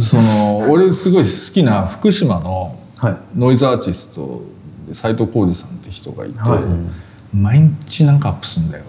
[0.01, 3.17] その俺すごい好きな福島のはい。
[3.37, 4.43] ノイズアーティスト
[4.87, 6.61] で斉藤浩二さんって人がいて、はい
[7.35, 8.85] 毎日なんかアップするんだよ。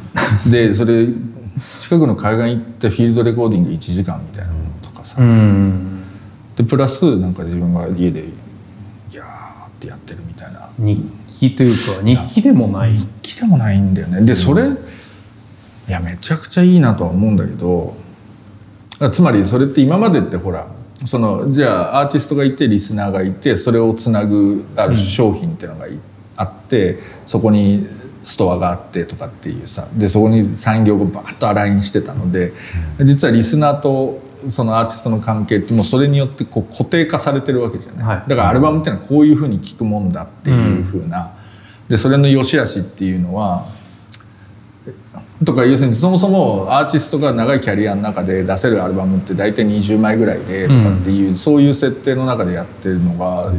[0.50, 1.06] でそれ
[1.80, 6.02] 近くの海岸行ってフィールドレコーディング1時間みたいなのとかさ、うん。
[6.56, 8.24] でプラスなんか自分が家で
[9.10, 9.26] ギャーっ
[9.80, 10.68] てやってるみたいな。
[10.78, 12.92] 日記というか日記でもない。
[12.92, 14.22] 日記でもないんだよね。
[14.22, 17.96] でそれ、いやめちゃくちゃいいなとは思うんだけど
[19.00, 20.66] あつまりそれって今までってほら
[21.06, 25.92] そのじゃあアーティストがいてリスナーがいてそれをつなぐある商品っていうのがい
[26.38, 27.86] あってそこに
[28.22, 32.52] ストアがあってとかっていうさでそこに産業がバーッとアラインしてたので
[33.00, 38.28] 実はリスナーとそのアーティストの関係ってもうそれによってこう固定化されてるわけじゃない、はい。
[38.28, 41.32] だからアルバムっていうのはこういうふうに聴くもんだっていうふうな、
[41.88, 43.66] でそれの良し悪しっていうのは
[45.44, 53.52] とか要するにそもそもアーティストが長いキャリアの中で出せるアルバムって大体20枚ぐらいでとかっていう、そういう設定の中でやってるのが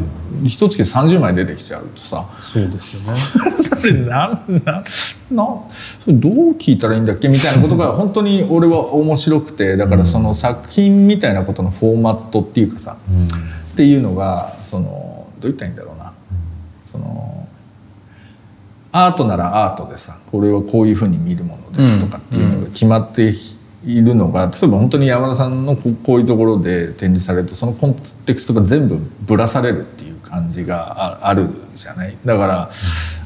[0.44, 3.20] 一月30枚出てきちゃうとさそうですよね。
[3.80, 4.84] それなんな
[5.32, 12.98] なそれどう聞いたらいいんだっけみたいなことが本当に俺は面白くてだからその作品みたいなことのフォーマットっていうかさ、
[13.74, 16.12] っていうのがそのどう言ったらいいんだろうな、
[16.84, 17.48] その
[18.92, 23.34] アートならアートでさこれはこういうふうに見るものですとかっていうのが決まって
[23.86, 32.18] いるのが、例えば本当に山田さんのここういうところで展示されるとそのコンテクストが全部ぶらされるっていう感じがああるじゃない？
[32.26, 32.70] だから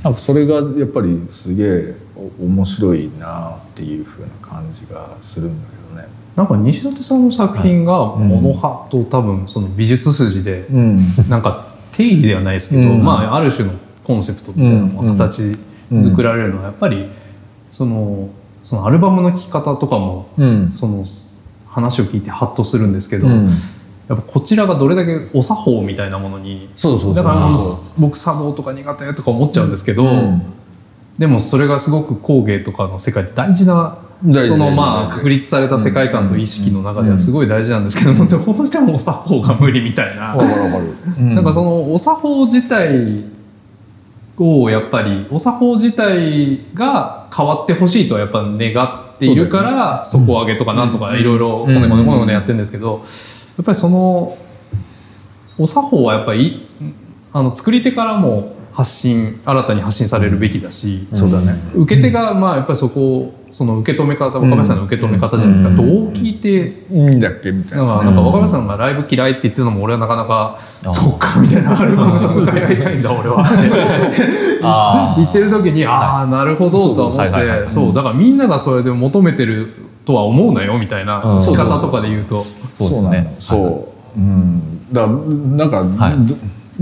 [0.04, 1.96] なんかそれがやっぱりすげえ
[2.40, 6.08] お面白いなっていうふうな感じがするんだけどね。
[6.36, 10.98] なんか西舘さんの作品がモノ派と多分その美術筋でうん。
[11.30, 13.04] なんか定義ではないですけど、うん。
[13.04, 15.58] まあある種のコンセプトみたいな形
[16.04, 17.08] 作られるのはやっぱり
[17.74, 18.30] その
[18.64, 20.72] そのアルバムの聴き方とかもうん。
[20.72, 21.04] その
[21.68, 23.50] 話を聞いてハッとするんですけど、うん。
[24.08, 27.50] やっぱこちらがどれだけお作法みたいなものにそうそうそうだから
[28.00, 30.42] 僕茶道とか苦手とか思っちゃうんですけど、うん。
[31.18, 43.26] でもそれがすごく工芸とかの世界で大事なそのまあ確立された世界観と意識の中ではすごい大事なんですけども、どうしてもお作法が無理みたいな、なんかそのお作法自体
[44.44, 53.04] をやっぱりお作法自体が変わってほしいとはやっぱ願っているから底上げとかなんとかいろいろこねこねこねこねやってるんですけど
[53.58, 54.38] やっぱりその
[55.58, 56.68] お作法はやっぱり
[57.32, 61.54] あの作り手からも発信新たに発信されるべきだし、そうだね。
[61.76, 65.78] 受け手がまあやっぱりそこをその受け止め方若林さんの受け止め方じゃないですか、うん。
[65.78, 66.50] どう聞いて
[66.92, 67.20] いいん。
[67.20, 73.46] だっけみたいななんかなんか若林さんがライブ嫌いって言ってるのも俺はなかなかそうかみたいなアルバムと向かい合いたいんだ俺は。
[74.64, 77.94] あ言 ってる時にああなるほどと思ってそう。
[77.94, 79.72] だからみんながそれで求めてる
[80.04, 81.38] とは思うなよみたいなうん。
[81.38, 82.42] 聞き方とかで言うと。
[82.72, 83.36] そうですね。
[83.38, 83.88] そ
[84.18, 85.06] う、うんだ。
[85.06, 86.26] からなんか、はい。
[86.26, 86.36] で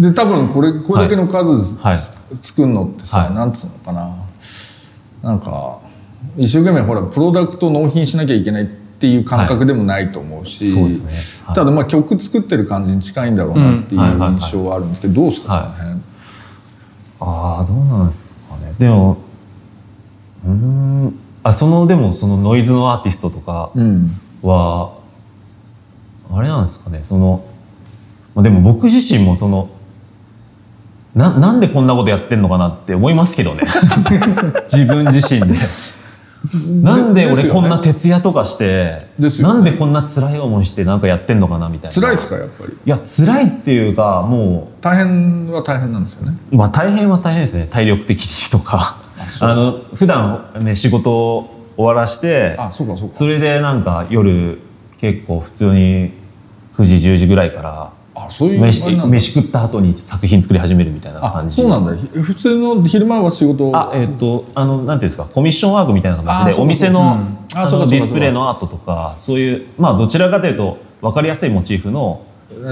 [0.09, 1.97] で多分これこれだけの数、はい。
[2.41, 3.33] 作るのってさ、はい。
[3.33, 4.09] なんつうのかな。
[5.21, 5.79] なんか
[6.37, 11.47] 一生懸命ほらプロダクト納品しなきゃいけないっていう感覚でもないと思うし、そうですね。
[11.47, 11.55] はい。
[11.55, 15.63] ただまあ曲作ってる感じに近いんだろうなっていう印象はあるんですけどどうですか、はい。
[15.63, 16.01] その辺？
[17.19, 18.73] ああどうなんですかね。
[18.77, 19.17] でも
[20.45, 21.19] うーん。
[21.43, 24.11] あそのでもそのノイズのアーティストとかうん。
[24.43, 24.97] は、
[26.31, 26.99] あれなんですかね。
[27.03, 27.43] その
[28.35, 29.69] まあでも僕自身もその
[31.15, 33.63] ななんでこんなことやってんのかなって思いますけどね。
[34.71, 35.55] 自分自身で。
[36.81, 39.29] なんで俺こんな徹夜とかして、ね。
[39.41, 42.01] なんでこんな辛い思いしてなんかやってんのかなみたいな。
[42.01, 42.73] 辛いですかやっぱり？
[42.73, 46.35] いや辛いっていうかもう大変は大変なんですよね。
[46.51, 47.67] まあ大変は大変ですね。
[47.69, 48.97] 体力的にとか。
[49.41, 53.15] あの普段ね仕事を終わらしてあそうかそうか。
[53.15, 54.59] それでなんか夜
[54.99, 56.11] 結構普通に
[56.75, 57.91] 9時10時ぐらいから
[58.27, 61.55] あそういう飯飯食った後に作品作り始めるみたいなあ感じ。
[61.61, 61.95] そうなんだ。
[61.95, 72.25] ひ普通の昼間は仕事あえっ、とあのなんていうんですかコミッションワークみたいなあ形でお店の,、ディスプレイのアートとかそういうまあどちらかというと分かりやすいモチーフの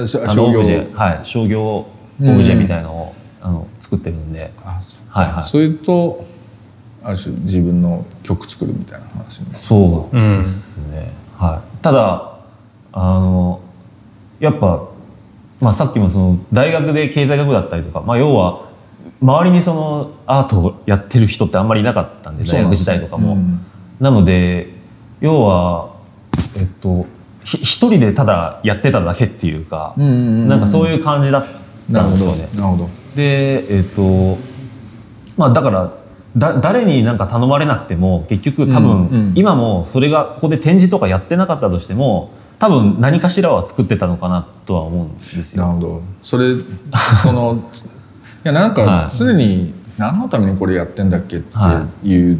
[0.07, 0.19] 商
[0.51, 0.59] 業。
[0.59, 1.87] オブジェ、はい、商業オ
[2.19, 4.51] ブジェみたいなのを、あの作ってるんで。
[4.63, 5.43] あそうはいはい。
[5.43, 6.25] それと
[7.03, 12.39] ある種自分の曲作るみたいな話そうですね、はい、ただ
[12.91, 13.61] あの
[14.39, 14.87] やっぱ、
[15.61, 18.69] まあ、さっきもその大学で経済学部だったりとか、まあ、要は
[19.21, 23.33] 周りにそのアートをやってる人ってあんまりいなかったんで大学時代とかも。
[23.33, 23.65] うん。
[23.99, 24.73] なので
[25.19, 25.93] 要は
[26.57, 27.05] えっと
[27.43, 31.45] ひ一人でただやってただけっていうか、なんかそういう感じだっ
[31.91, 32.49] たんですよね。
[32.55, 34.37] なるほどでえっと
[35.35, 35.91] まあだから
[36.37, 45.65] だ誰になんか頼まれなくても結局多分、今もそれがここで展示とかやってなかったとしても多分何かしらは作ってたのかなとは思うんですよ。
[45.65, 46.01] なるほど。
[46.23, 46.53] それ
[47.23, 47.63] その
[48.43, 48.73] いやなんはい。
[48.75, 52.39] か常に何のためにこれやってんだっけっていう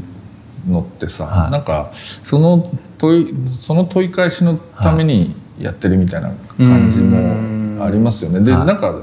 [0.68, 1.52] のってさ、はい。
[1.52, 1.90] なんか
[2.22, 8.42] その問いその問い返しのためにやってるみたいな感じもありますよね。
[8.42, 8.66] で、はい。
[8.66, 8.94] なんか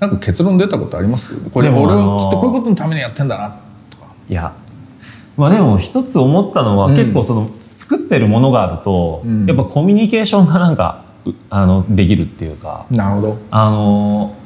[0.00, 1.36] なんか結論出たことあります？
[1.52, 3.48] これ俺あのーはきっとこういうことのためにやってんだな
[3.90, 4.06] とか。
[4.28, 4.52] いや。
[5.36, 6.96] まあでも一つ思ったのは、うん。
[6.96, 7.48] 結構その
[7.88, 13.38] 作ってるものがあると、うんやっぱコミュニケーションがなんかうあのできるっていうかなるほど。
[13.50, 14.36] あの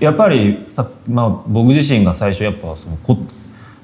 [0.00, 3.16] やっぱりさ、まあ、僕自身が最初やっぱそのこ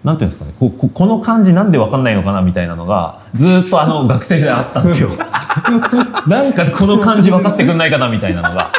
[0.04, 5.08] なんていうんですかねこここの感じなんでわかんないのかなみたいなのがずーっとあの 学生時代あったんですよ。
[6.28, 8.70] なんかこの感じ分かってくんないかなみたいなのが。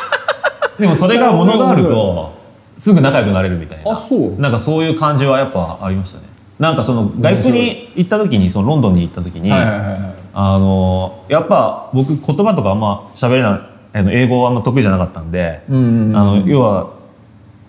[0.78, 2.34] でもそれがものがあると
[2.76, 3.92] すぐ仲良くなれるみたいな。
[3.92, 6.35] あそうなんかそういう感じはやっぱありましたね。
[6.60, 10.16] なんかその外国に行った時にそのロンドンに行った時に、はいはいはいはい。
[10.34, 13.58] あのやっぱ僕言葉とかあんま喋れな
[13.94, 16.96] いあの英語はあんま得意じゃなかったんで、うんうんうんあの要は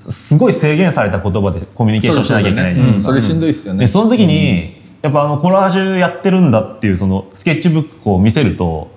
[0.09, 3.07] すごい制限された言葉でコミュニケーションしなきゃいけないじゃないですか。
[3.09, 3.81] それしんどいっすよね。
[3.81, 8.91] でその時に、やっぱあのコラージュやってるんだっていうそのスケッチブックを見せると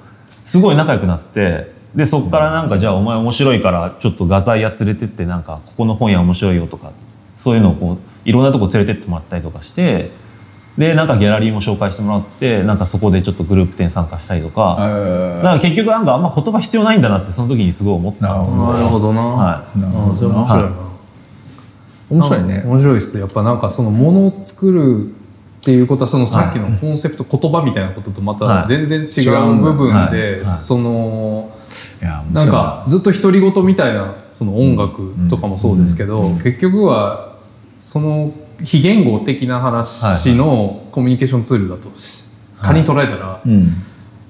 [0.46, 6.92] すごい仲良くなってでそこからなんかじゃあお前面白いからちょっと画材屋連れてってなんかここの本屋面白いよとか
[7.38, 7.98] そういうのをこう
[8.30, 10.12] いろんなとこ連れてってもらったりとかして
[10.78, 18.72] でなんかギャラリーも紹介してもらってなんかそこでちょっとグループ展参加したりとか、だから結局なんかあんま言葉必要ないんだなってその時にすごい思ったんですよ。
[18.72, 19.80] なるほどな、はい。
[19.80, 20.38] なるほどな。
[20.38, 20.78] 面白いな、
[22.10, 22.64] 面白いね。
[22.66, 23.20] 面白いです。
[23.20, 25.10] やっぱなんかそのものを作る
[25.60, 30.12] っていうことはそのさっきのコンセプト、言葉みたいなこととまた全然違う部分はい。
[30.14, 30.46] で、はい。
[30.46, 31.52] その
[32.02, 32.46] いや面白い。
[32.46, 37.29] なんかずっと独り言みたいなその音楽とかもそうですけど、結局は
[37.80, 42.30] その非言語的な話のコミュニケーションツールだとし
[42.62, 43.68] 仮に捉えたら、うん。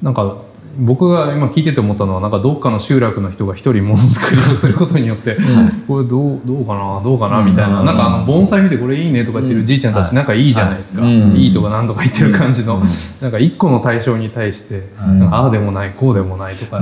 [0.01, 0.37] なんか
[0.77, 5.35] 僕が今聞いてて思ったのはなんかどっかの集落の人が一人ものづくりをすることによって、
[5.87, 11.47] これどうどうかなどうかなみたいな、なんかあの盆栽見てこれいいねとか言ってるじいちゃんたち仲いいじゃないですか、はい。
[11.47, 12.79] いいとかなんとか言ってる感じの、
[13.21, 16.79] なんか一個の対象に対して、なんかああでもないこうでもないとか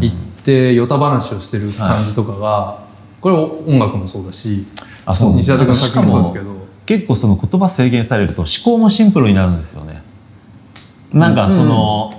[0.00, 0.14] 言っ
[0.44, 2.78] てヨタ話をしてる感じとかが、
[3.20, 4.66] これ音楽もそうだし
[5.06, 6.56] あそう西舘君の作品もそうですけど。
[6.86, 10.02] 結構その言葉制限されると思考もシンプルになるんですよね。
[11.12, 12.12] なんかその、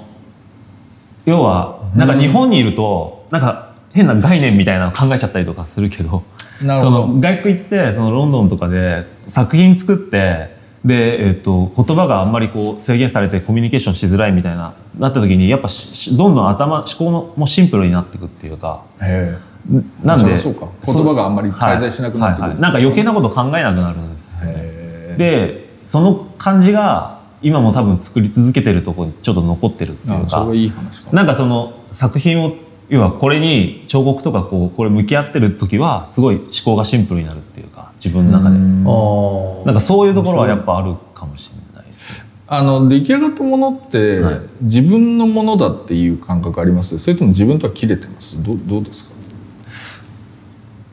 [1.26, 6.24] 要はなんか日本にいるとなんか変な概念みたいなの考えちゃったりとかするけど
[6.62, 15.68] どの外国行ってそのロンドンとかで作品作ってで、えっと、言葉があんまりこう制限されてコミュニケーションしづらいみたいななった時にやっぱ
[16.18, 19.38] どんどん頭思考のもシンプルになっていくっていうかへ
[20.04, 20.68] なんでそうか。
[20.86, 22.44] 言葉があんまり介在しなくなってくる。
[22.44, 22.62] はいはいはい。
[22.62, 24.56] なんか余計なこと考えなくなるんですよね。
[24.58, 30.48] えでその感じが今も多分作り続けてるところにちょっと残ってるっていうか。
[31.12, 32.54] なんかその作品を
[32.90, 38.56] 要はこれに彫刻とかこうこれ向き合ってる時はすごい思考がシンプルになるっていうか自分の中で。
[38.56, 38.86] うん。
[38.88, 42.26] あなんかそういうところはやっぱあるかもしれないですね。
[42.48, 44.40] あの出来上がったものって、はい。
[44.62, 46.98] 自分のものだっていう感覚あります？
[46.98, 48.42] それとも自分とは切れてます？
[48.42, 49.17] どうどうですか？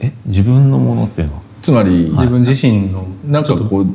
[0.05, 1.41] え自分のものっていうのは？
[1.63, 3.87] つまり、自分自身のなんかこう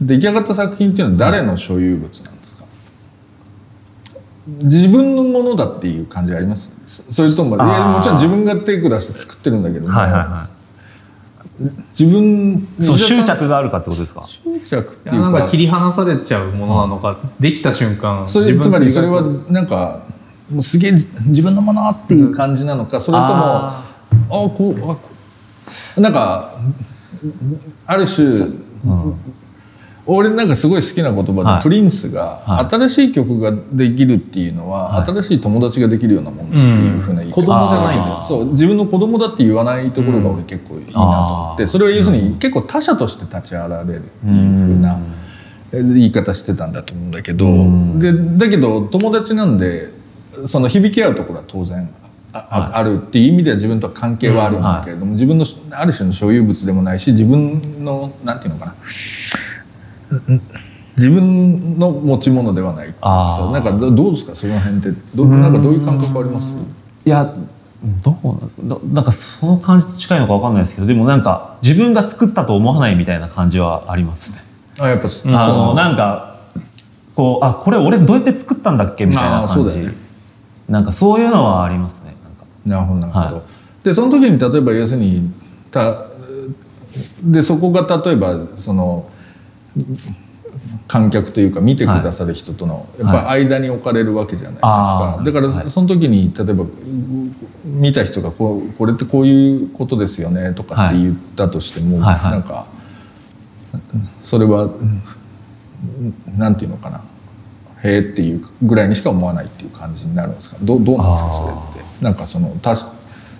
[0.00, 2.66] 出来上がった作品っていうのは誰の所有物なんですか、
[4.62, 6.72] 自分のものだっていう感じあります？
[6.86, 10.48] そそれとももちろん自分が手下して作ってるんだけども、はいはいは
[11.98, 14.24] 自分いそう執着があるかってことですか？
[14.26, 20.05] 執着っていやなんいうかか切り離されちゃうものなのか、できた瞬間それつまりそれはなんか
[20.50, 20.92] もうすげえ
[21.26, 23.84] 自分のものっていう感じなのかそれともあ
[24.28, 25.00] あこうあこ
[25.96, 26.58] うなんか
[27.86, 28.24] ある種、
[30.06, 31.62] 俺なんかすごい好きな言葉で、はい。
[31.62, 32.70] プリンスが、はい。
[32.70, 35.06] 新しい曲ができるっていうのは、はい。
[35.06, 38.28] 新しい友達ができるようなものっていうふうな言い方子供じゃないんです。
[38.28, 41.68] そう自分の子供だって言わないところが俺結構いいなと思って、うん。
[41.68, 45.00] それは要するに結構他者として立ち現れるっていうふうな
[45.72, 47.98] 言い方してたんだと思うんだけど、うん。
[47.98, 49.90] でだけど友達なんで
[50.46, 51.88] その響き合うところは当然
[52.32, 58.74] あ,あ、るっていう意味では自分とは関係はあるんだけれども、自分のある種の所有物でもないし自分のなんていうのかな。
[60.28, 60.42] うん
[60.96, 63.50] 自分の持ち物ではないあー。
[63.50, 64.90] なんかどどうですかその辺って？
[65.14, 66.48] どなんかどういう感覚あります？
[66.48, 67.34] いや
[68.02, 68.68] どうなんですか？
[68.68, 74.42] だなんかその感じと近いのか分かんないですけどでもなんか自分が作ったと思わないみたいな感じはありますね。
[74.78, 76.40] あやっぱそあののなんか
[77.14, 79.04] こうあこれ俺どうやって作ったんだっけ？
[79.04, 79.90] みたいな感じ、
[80.68, 82.14] なんかそういうのはありますね。
[82.22, 83.42] なんかなるほどなるほど、は
[83.84, 85.30] でその時に例えば要するに
[85.70, 86.06] た
[87.22, 89.08] でそこが例えばその
[90.88, 95.70] 観客というか見てくださる人との、やっぱ間に置かれるわけじゃないですか、あーだからはい。
[95.70, 96.64] その時に例えば
[97.64, 102.30] 見た人がこう「これってこういうことですよね」とかって言ったとしても、はいはい。
[102.32, 102.66] なんか
[104.22, 105.02] それはうん
[106.38, 107.00] なんていうのかな
[107.86, 110.56] 「へえ」っていうぐらいにしか思わないっていう感じになるんですか？
[110.62, 111.32] どうどうなんですか？
[111.32, 112.04] それって。
[112.04, 112.74] なんかその他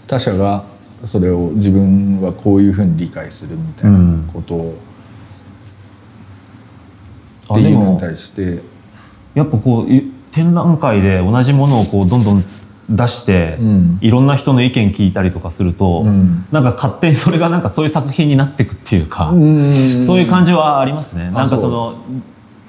[0.06, 0.64] 他者が
[1.04, 4.78] それを自分はこういうふうに理解するみたいなことを、
[7.52, 8.62] っていうのに対して。
[9.34, 12.42] やっぱこうい展覧会で同じものをこうどんどん
[12.88, 13.98] 出して、うん。
[14.00, 16.46] いろんな人の意見聞いたりとかすると、うん。
[16.50, 19.62] なんか勝手にそれがなんかそういう作品になっていくっていうか、うん。
[19.62, 21.30] そういう感じはありますね。
[21.32, 21.96] なんかその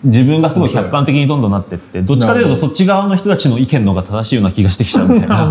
[0.03, 5.49] 自分がすごい客観的にどんどんなってってどっちかというとそっち側の人たちの意見の方が正しいような気がしてきちゃうみたいな。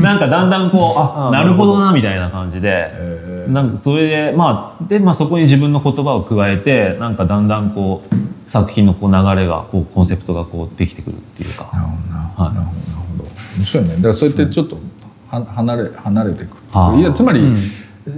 [0.00, 1.78] なんかだんだんこう ああなるほど。
[1.78, 11.68] なみたいな感じで、えなんかそれでまあで、まあ、そこに自分の言葉を加えてなんかだんだんこう作品のこう流れがこうコンセプトがこうできてくるっていうか。
[11.72, 12.44] なるほどな。
[12.44, 12.54] はい。
[12.54, 12.72] なるほ
[13.24, 13.24] ど
[13.58, 13.90] 面白いね。
[13.96, 14.78] だからそうやってちょっと
[15.28, 16.56] は離れ離れていく
[16.98, 17.54] いやつまり、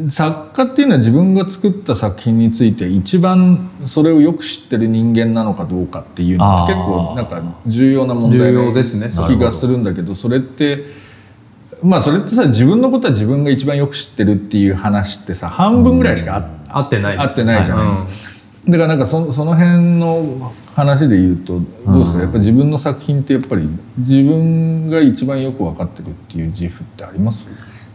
[0.08, 6.78] 作家っていうのは自分が作った作品について一番それをよく知ってる人間なのかどうかっていうのってあー。
[6.78, 10.84] 結構なんか重要な問題重要ですねな気がするんだけどそれって
[11.82, 17.86] まあそれってさ自分のことは自分が一番よく知ってるっていう話ってさ半分ぐらいしかあ合ってない合ってないじゃない。
[17.86, 18.06] うん
[18.66, 23.66] だからなんかそその辺の話で言うとどうですかやっぱり自分の作品ってやっぱり
[23.96, 27.42] 自分が一番よく分かってるっていう自負ってあります？
[27.42, 27.46] い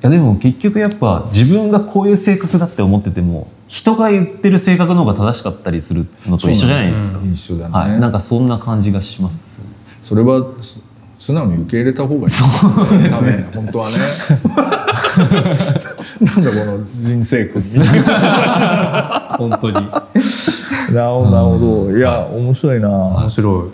[0.01, 7.19] やでも結局やっぱ自分がこういう性格だって思ってても人が言ってる性格の方が正しかったりするのと一緒じゃないですか。
[7.23, 9.59] 一緒だね、はい、なんかそんな感じがします。
[10.03, 10.83] それはす
[11.17, 12.29] 素直に受け入れた方がいい。
[12.29, 12.45] そ
[12.95, 13.49] うですね。
[13.53, 13.95] 本当はね
[16.21, 19.73] なんだこの人生訓みたいな本当に。
[19.73, 19.87] なる
[20.91, 21.31] ほど。
[21.31, 22.89] なるほどいや面白いな。
[22.89, 23.69] 面白い。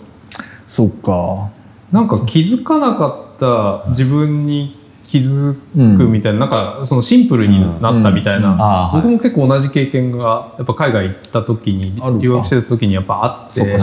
[0.66, 1.50] そっか。
[1.90, 4.80] なんか気づかなかった自分に
[5.12, 5.54] 気づ
[5.98, 13.78] くみたいな、なんかそのシンプルになったみたいな、僕も結構同じ経験がやっぱ海外行った時に留学してた時にやっぱあって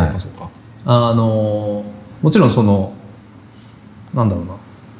[0.85, 1.85] あの
[2.23, 2.93] もちろんその
[4.11, 4.53] なんだろうな。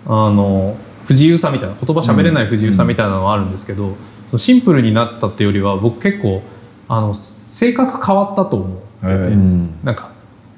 [0.05, 0.77] あの
[1.07, 3.95] 不自由さみたいな言葉喋れない不自由さみたいなのはあるんですけど、
[4.29, 6.43] そのシンプルになったっていうよりは僕結構
[6.87, 8.77] あの性格変わったと思う。
[9.07, 9.79] へえうん。
[9.83, 10.11] なんか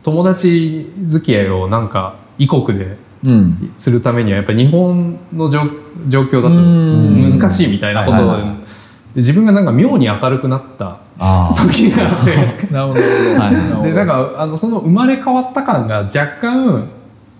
[0.03, 2.97] 友達付き合いをなんか異国でうん
[3.77, 5.61] するためにはやっぱり日本の状
[6.07, 7.29] 状況だとうん。
[7.29, 8.57] 難しいみたいなことではいはいはい。
[8.57, 8.63] で
[9.15, 12.35] 自分がなんか妙に明るくなったあ時があって。
[12.73, 12.99] なるほど。
[13.39, 13.83] はい。
[13.83, 16.87] でなんかあのその生まれ変わった感が若干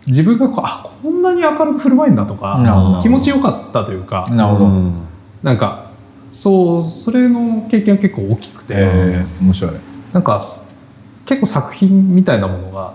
[0.08, 4.94] 自分がこうあこんなに明るく振る舞えんだとか気持ちよかったというかなるほど、うん。
[5.42, 5.86] なんか
[6.32, 8.74] そうそれの経験は結構大きくて。
[8.78, 9.44] えー。
[9.44, 9.72] 面白い。
[10.14, 10.42] なんか
[11.26, 12.94] 結構作品みたいなものが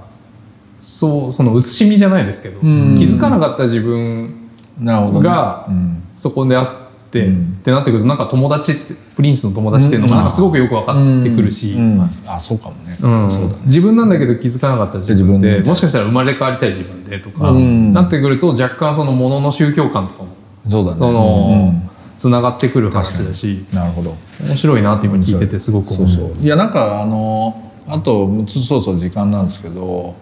[0.86, 2.94] そうその写しみじゃないですけど、うん。
[2.96, 4.32] 気づかなかった自分
[4.80, 6.02] がうん。
[6.16, 7.56] そこであって、うん。
[7.58, 11.98] ってなってくるとなんか友達ってプリンスの友達っていうのがなんかすごくよく分かってくるし、うん。
[11.98, 12.10] うん。
[12.24, 13.28] あそうかもね、うん。
[13.28, 13.62] そうだね。
[13.64, 17.92] 自分なんだけど気づかなかった自分でもしかしたら生まれ変わりたい自分でとか、うん。
[17.92, 20.28] なってくると若干そのものの宗教観とかも
[20.68, 20.98] そうだね。
[20.98, 21.82] その
[22.16, 24.16] つながってくる話だしうんなるほど。
[24.46, 26.08] 面白いなって今聞いててすごく思う。
[26.08, 30.14] そうそういやなんかあのあとそうそう時間なんですけど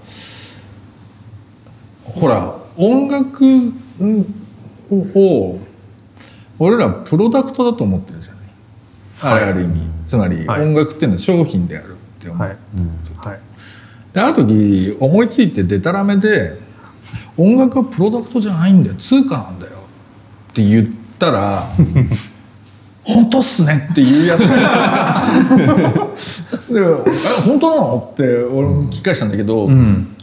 [2.15, 3.73] ほら音楽
[4.91, 5.59] を
[6.59, 8.45] 俺らプロダクトだと思ってるじゃない、
[9.37, 9.81] あれある意味。
[10.07, 10.63] つまりはい。
[10.63, 12.57] 音楽っていうのは商品であるって思う、はい。
[13.29, 13.41] はい。
[14.13, 16.59] である時思いついてデタラメで
[17.37, 18.97] 「音楽はプロダクトじゃないんだよ。
[18.97, 19.73] 通貨なんだよ」
[20.53, 20.89] って言っ
[21.19, 21.65] たら
[23.03, 24.41] 「本当っすね」っていうやつ。
[24.43, 25.17] が
[26.71, 26.83] で「え
[27.47, 30.14] 本当なの?」って俺も聞き返したんだけど、うん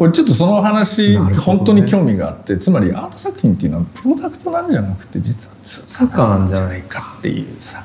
[0.00, 1.34] 俺ちょっとその話、ね。
[1.34, 7.82] 本当に興味があってつまりアート作品っていうのはプロダクトなんじゃなくて実は通貨なんじゃないかっていうさ、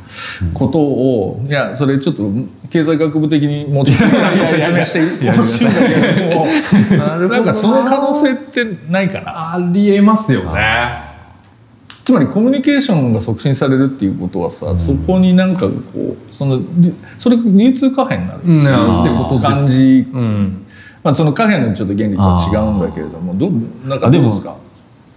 [0.53, 2.29] ことをいやそれちょっと
[2.69, 6.45] 経済学部的にもうちょっとちゃんと説明してほしいんだけれども
[6.97, 7.39] なな。
[7.41, 11.11] んかその可能性ってないかなありえますよね。
[12.05, 15.71] つまりコミュニケーションが促進されるっていうことはさ、そこになんかこ
[16.29, 20.65] うそのりそれが流通貨幣になるってこと感じうん。
[21.03, 23.51] まあその貨幣のちょっと原理とは違うんだけれどもどう
[23.87, 24.55] なんかどうですか？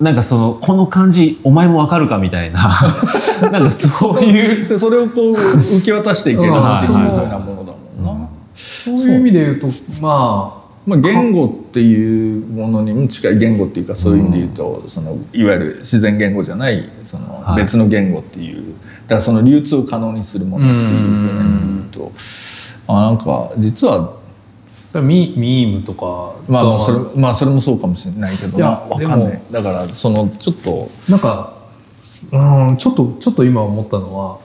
[0.01, 2.61] なんかそのこの感じお前もわかるかみたいな。
[3.51, 4.69] なんかそういう。
[4.69, 6.75] でそれをこう受け渡していけるうん。
[6.75, 7.05] っていうはい。
[7.07, 7.73] ようなものだ
[8.03, 9.69] もんな、そういう意味で言うと、
[10.03, 17.63] ままあ、言語っていうものにも近い言語っていうかそういう意味で言うと、そのいわゆる自然言語じゃないそのはい。
[17.63, 18.75] 別の言語っていう、
[19.09, 21.11] だからその流通を可能にするものっていうふうに
[21.69, 22.13] 言うと、
[22.89, 24.11] あなんか実はあ、
[25.01, 29.39] ミミームとかまあまあそれとまあそれもそうかもしれないけどいやなわかんでない。
[29.39, 31.57] もだからそのちょっとなんか、
[32.33, 34.39] うん、ちょっとちょっと今思ったのは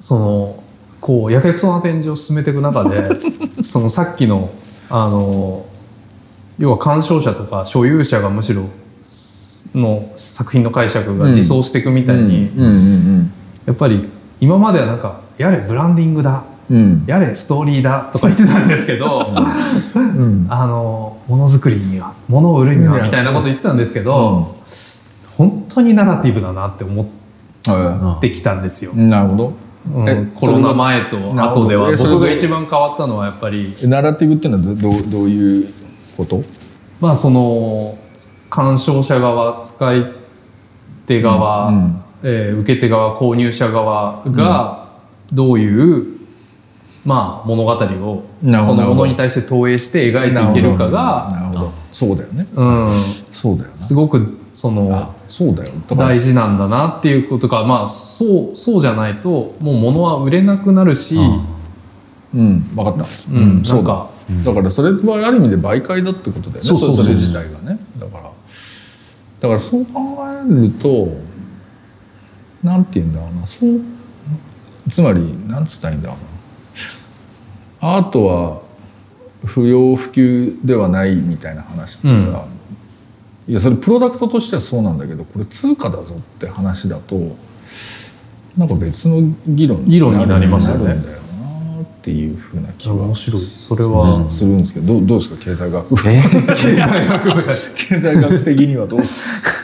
[0.00, 0.62] その
[1.00, 3.08] こうやけくそな展示を進めていく中で
[3.64, 4.50] そのさっきの
[4.90, 5.64] あの
[6.58, 8.64] 要は鑑賞者とか所有者がむしろ
[9.74, 12.50] の作品の解釈が自走していくみたいに、
[13.64, 16.76] やっぱり今まではなんかやれブランディングだうん。
[16.76, 19.32] うんやれストーリーだとか言ってたんですけど、
[19.94, 20.46] うん。
[20.48, 23.04] あのものづくりにはものを売るにはうん。
[23.04, 24.56] みたいなこと言ってたんですけど、
[25.36, 27.10] 本当にナラティブだなって思
[27.66, 29.46] はってきたんですよ、いなるほど。
[29.94, 35.72] うんえコロナ前と後では僕が一番変わったのはやっぱりナラティブっていうのはどどうどういう
[36.16, 36.42] こと？
[37.00, 37.98] まあその
[38.48, 40.12] 鑑賞者側使い
[41.06, 42.02] 手側、うん。
[42.22, 44.86] えー受け手側購入者側が
[45.32, 46.11] どういう、
[47.04, 51.50] まあ、物語をそのものに対して投影して描いていけるかが、
[51.90, 52.46] そうだよね。
[52.54, 52.90] うん、
[53.32, 53.82] そうだよな。
[53.82, 55.68] すごくそのあそうだよ。
[55.96, 61.16] 大事なんだなっていうことがまあそうそうじゃないともう物は売れなくなるし、
[62.34, 63.04] うん分かった。
[63.32, 64.06] うんそうだ。
[64.44, 66.94] だからそれはある意味で媒介だってことだよねそうそう。
[66.94, 67.78] それ自体がね。
[67.98, 68.22] だから
[69.40, 70.00] だからそう考
[70.46, 71.08] えると
[72.62, 73.46] なんて言うんだろうな。
[73.46, 73.80] そう
[74.90, 76.31] つまりなんつったらいいんだろうな
[77.84, 78.62] アートは
[79.44, 82.46] 不要不急ではないみたいな話ってさ、
[83.48, 87.36] いやそれプロダクトとしてはそうなんだけどこれ通貨だぞって話だと
[88.56, 90.84] なんか別の議論議論になりますよね。
[90.84, 93.40] なるんだよなっていうふうな気は面白い。
[93.40, 95.36] それは、するんですけどどうどうですか？
[95.44, 95.96] 経済学部。
[96.08, 96.22] え？
[97.74, 99.00] 経済学的にはどう？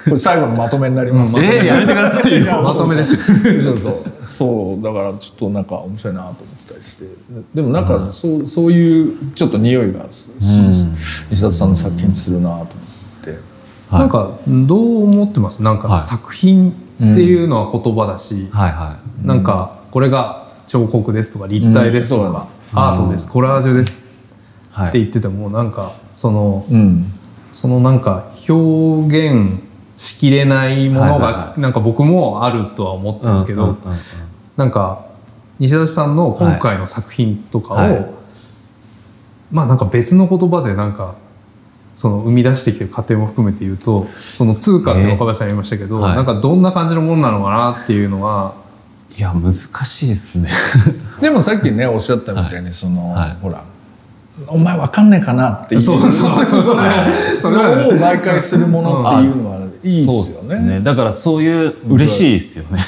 [0.09, 1.35] これ最後のまとめになります。
[1.35, 2.63] けど、えー、 やめてくださいよ。
[2.63, 3.17] まとめです。
[3.63, 3.95] そうそう。
[4.29, 4.83] そう。
[4.83, 6.37] だからちょっとなんか面白いなと思っ
[6.69, 7.05] たりして。
[7.55, 10.35] でもなんかそう,、そういうちょっと匂いがす、
[11.31, 12.67] 石田さんの作品にするなと思っ
[13.25, 13.31] て、
[13.91, 14.01] はい。
[14.01, 15.63] なんかどう思ってます？
[15.63, 16.01] なんかはい。
[16.01, 24.09] 作品っていうのは言葉だし、はいはなんかこれが彫刻ですとか立体ですとか、アートです、コラージュです。
[24.81, 27.13] って言っててもなんかそのうん。
[27.51, 29.61] そのなんか表現
[29.99, 33.77] しきれないものがはなんか僕もあるとは思ってるんですけど、
[34.57, 35.05] なんか
[35.59, 37.93] 西田さんの今回の作品とかを、はい。
[37.93, 38.19] はい
[39.51, 41.15] まあなんか別の言葉でなんか
[41.97, 46.17] その生み出してきてる過程も含めて言うとその通貨って若林さん言いましたけど、はい。
[46.17, 48.55] なんかどんな感じのものなのかなっていうのは
[49.17, 50.51] いや、難しいですね。
[51.21, 53.37] でもさっきねおっしゃったみたいに、その、はい。
[53.43, 53.65] ほら
[54.47, 56.45] お前わかんねえかなっていうそうそうそう
[57.41, 60.81] それを毎回するものっていうのはいいですよね。
[60.81, 62.79] だからそういう、嬉しいですよね。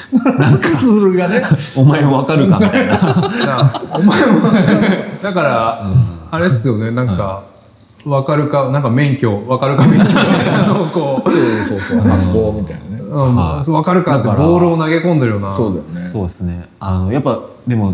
[0.79, 1.43] それがね
[1.75, 2.97] お前わかるかみたいな。
[3.93, 4.49] お前も
[5.21, 5.91] だから、
[6.31, 7.43] あれですよねなんか、
[8.05, 11.39] わかるかなんか免許わかるか免許みたいなのをこう、そう
[11.69, 13.01] そうそう発行みたいなね。
[13.11, 15.89] うんはいわかるかってボールを投げ込んでるようなそうだよね。
[15.89, 16.69] そうですね。
[16.79, 17.93] あの、やっぱ、でも、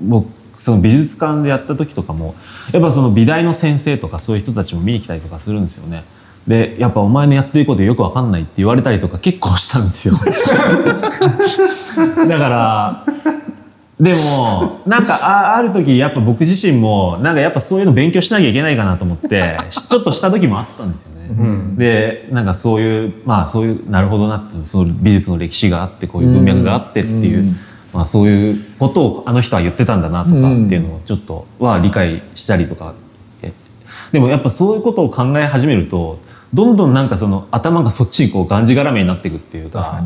[0.00, 0.26] 僕、
[0.56, 2.34] その美術館でやった時とかも、
[2.72, 6.04] やっぱその美大の先生とかそういう人たちも見に来たりとかするんですよね。
[6.46, 10.14] で、やっぱお前のやってることよくわかんないって言われたりとか結構したんですよ。
[12.28, 13.04] だから、
[14.00, 21.28] でも、なんか、あある時、やっぱ僕自身も、なんかやっぱそういうの勉強しなきゃいけないかなと思って、しちょっとした時もあったんですよね。
[21.76, 27.46] で、なんかそういう、まあそういう、なるほどなって、その美術の歴史があって、こういう文脈があってっていう、
[27.94, 32.94] まあそういうことをあの人は言ってたんだなとかっていうのをちょっとは理解したりとか。
[33.42, 33.52] え
[34.12, 36.20] でもやっぱそういうことを考え始めると、
[36.52, 40.04] どんどんなんかその頭がそっちにこうがんじがらめになっていくっていう確か。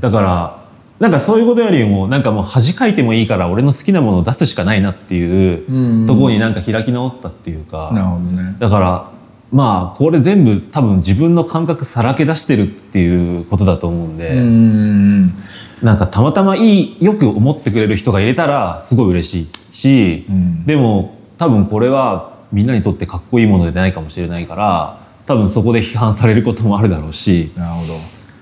[0.00, 0.62] だから、
[1.00, 8.56] なんかそういうことよりも、なんかもう恥かいてもいいから俺の好きなものを出すしかないなっていううんところになんか開き直ったっていうか、なるほどね。
[8.58, 9.10] だから、
[9.52, 15.34] まあこれ全部多分自分の感覚さらけ出してるっていうことだと思うんで、うん。
[15.82, 27.94] なんかたまたまいい、よく思ってくれる人がいれたらすごい嬉しいし、うんでも多分これはみんなにとってかっこいいものでないかもしれないから、多分そこで批判されることもあるだろうし、なるほど。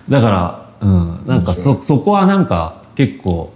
[0.09, 3.53] だから、うん、なんかそ、そこはなんか結構、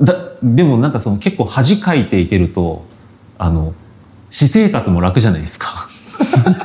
[0.00, 2.84] だ、でもなんかその結構恥かいていけると、
[3.38, 3.74] あの、
[4.30, 5.88] 私生活も楽じゃないですか。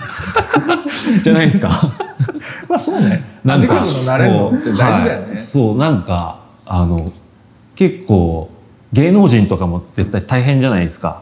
[1.24, 1.70] じゃないですか。
[2.70, 3.24] まあそうね。
[3.44, 5.34] なんか、味覚の慣れるのって大事だよね。
[5.34, 7.12] はいそう、なんか、あの、
[7.76, 8.50] 結構、
[8.94, 11.22] 芸能人とかも絶対大変じゃないですか。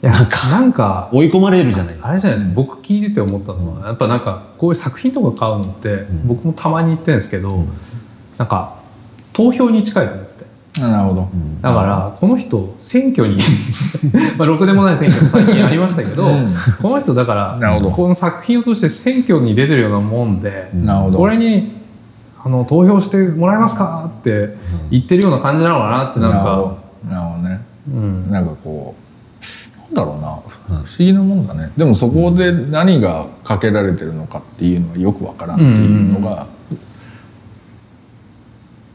[0.00, 2.10] いやなんか追い込まれるじゃないですか。
[2.10, 7.64] あれじゃないですか、僕聞いてて思ったのは、やっぱなんかこういう作品とか買うのって、僕もたまに言ってるんですけど、
[8.36, 8.76] なんか
[9.32, 10.34] 投票に近いと思って。
[10.34, 10.48] て
[10.82, 11.28] なるほど。
[11.60, 13.38] だからこの人選挙に
[14.38, 16.28] まあろくでもない選挙も最近ありましたけど、
[16.80, 17.90] この人だからなるほど。
[17.90, 21.18] この作品を通して選挙に出てるようなもんで、なるほど。
[21.18, 21.72] これに
[22.48, 24.10] あの投票してもらえますか？
[24.20, 24.54] って
[24.90, 26.78] 言ってるような感じなのかなってなんか、なるほど。
[27.10, 27.60] なるほどね。
[27.88, 30.28] うん、なんかこう、なんだろうな、
[30.78, 31.70] 不思議なもんだね。
[31.76, 36.46] でもそこで何がかけられてるのかっていうのはよくわからんっていうのが、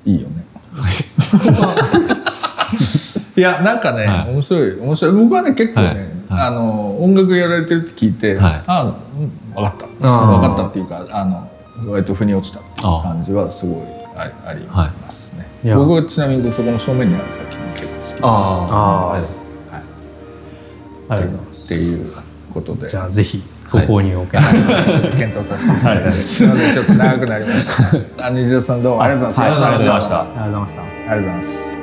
[0.05, 0.43] いいよね。
[3.37, 5.13] いや、なんかね、はい面白い、面白い。
[5.13, 8.87] 僕はね、結構ね、はいはいあの、音楽やられてるって聞いて、はいあ、う
[9.23, 9.85] ん、分かった。
[9.85, 11.47] 分かったっていうか、あの、
[11.87, 15.47] 割と腑に落ちた感じはすごいありありますね。
[15.63, 18.19] いや僕はちなみにそこの正面にある作品も結構好きです。
[18.21, 19.71] あーありがとうございます。
[19.71, 19.83] はい
[21.09, 22.13] ありがとうございますっていう
[22.53, 22.87] ことで。
[22.87, 26.35] じゃあぜひご購入を検討検討させていただきます。
[26.35, 27.97] すみません、 ちょっと長くなりました。
[28.27, 29.69] あ、西田さんどうもありがとうございました。
[29.69, 31.82] はいありがとうございましたありがとうございましたありがとうございます。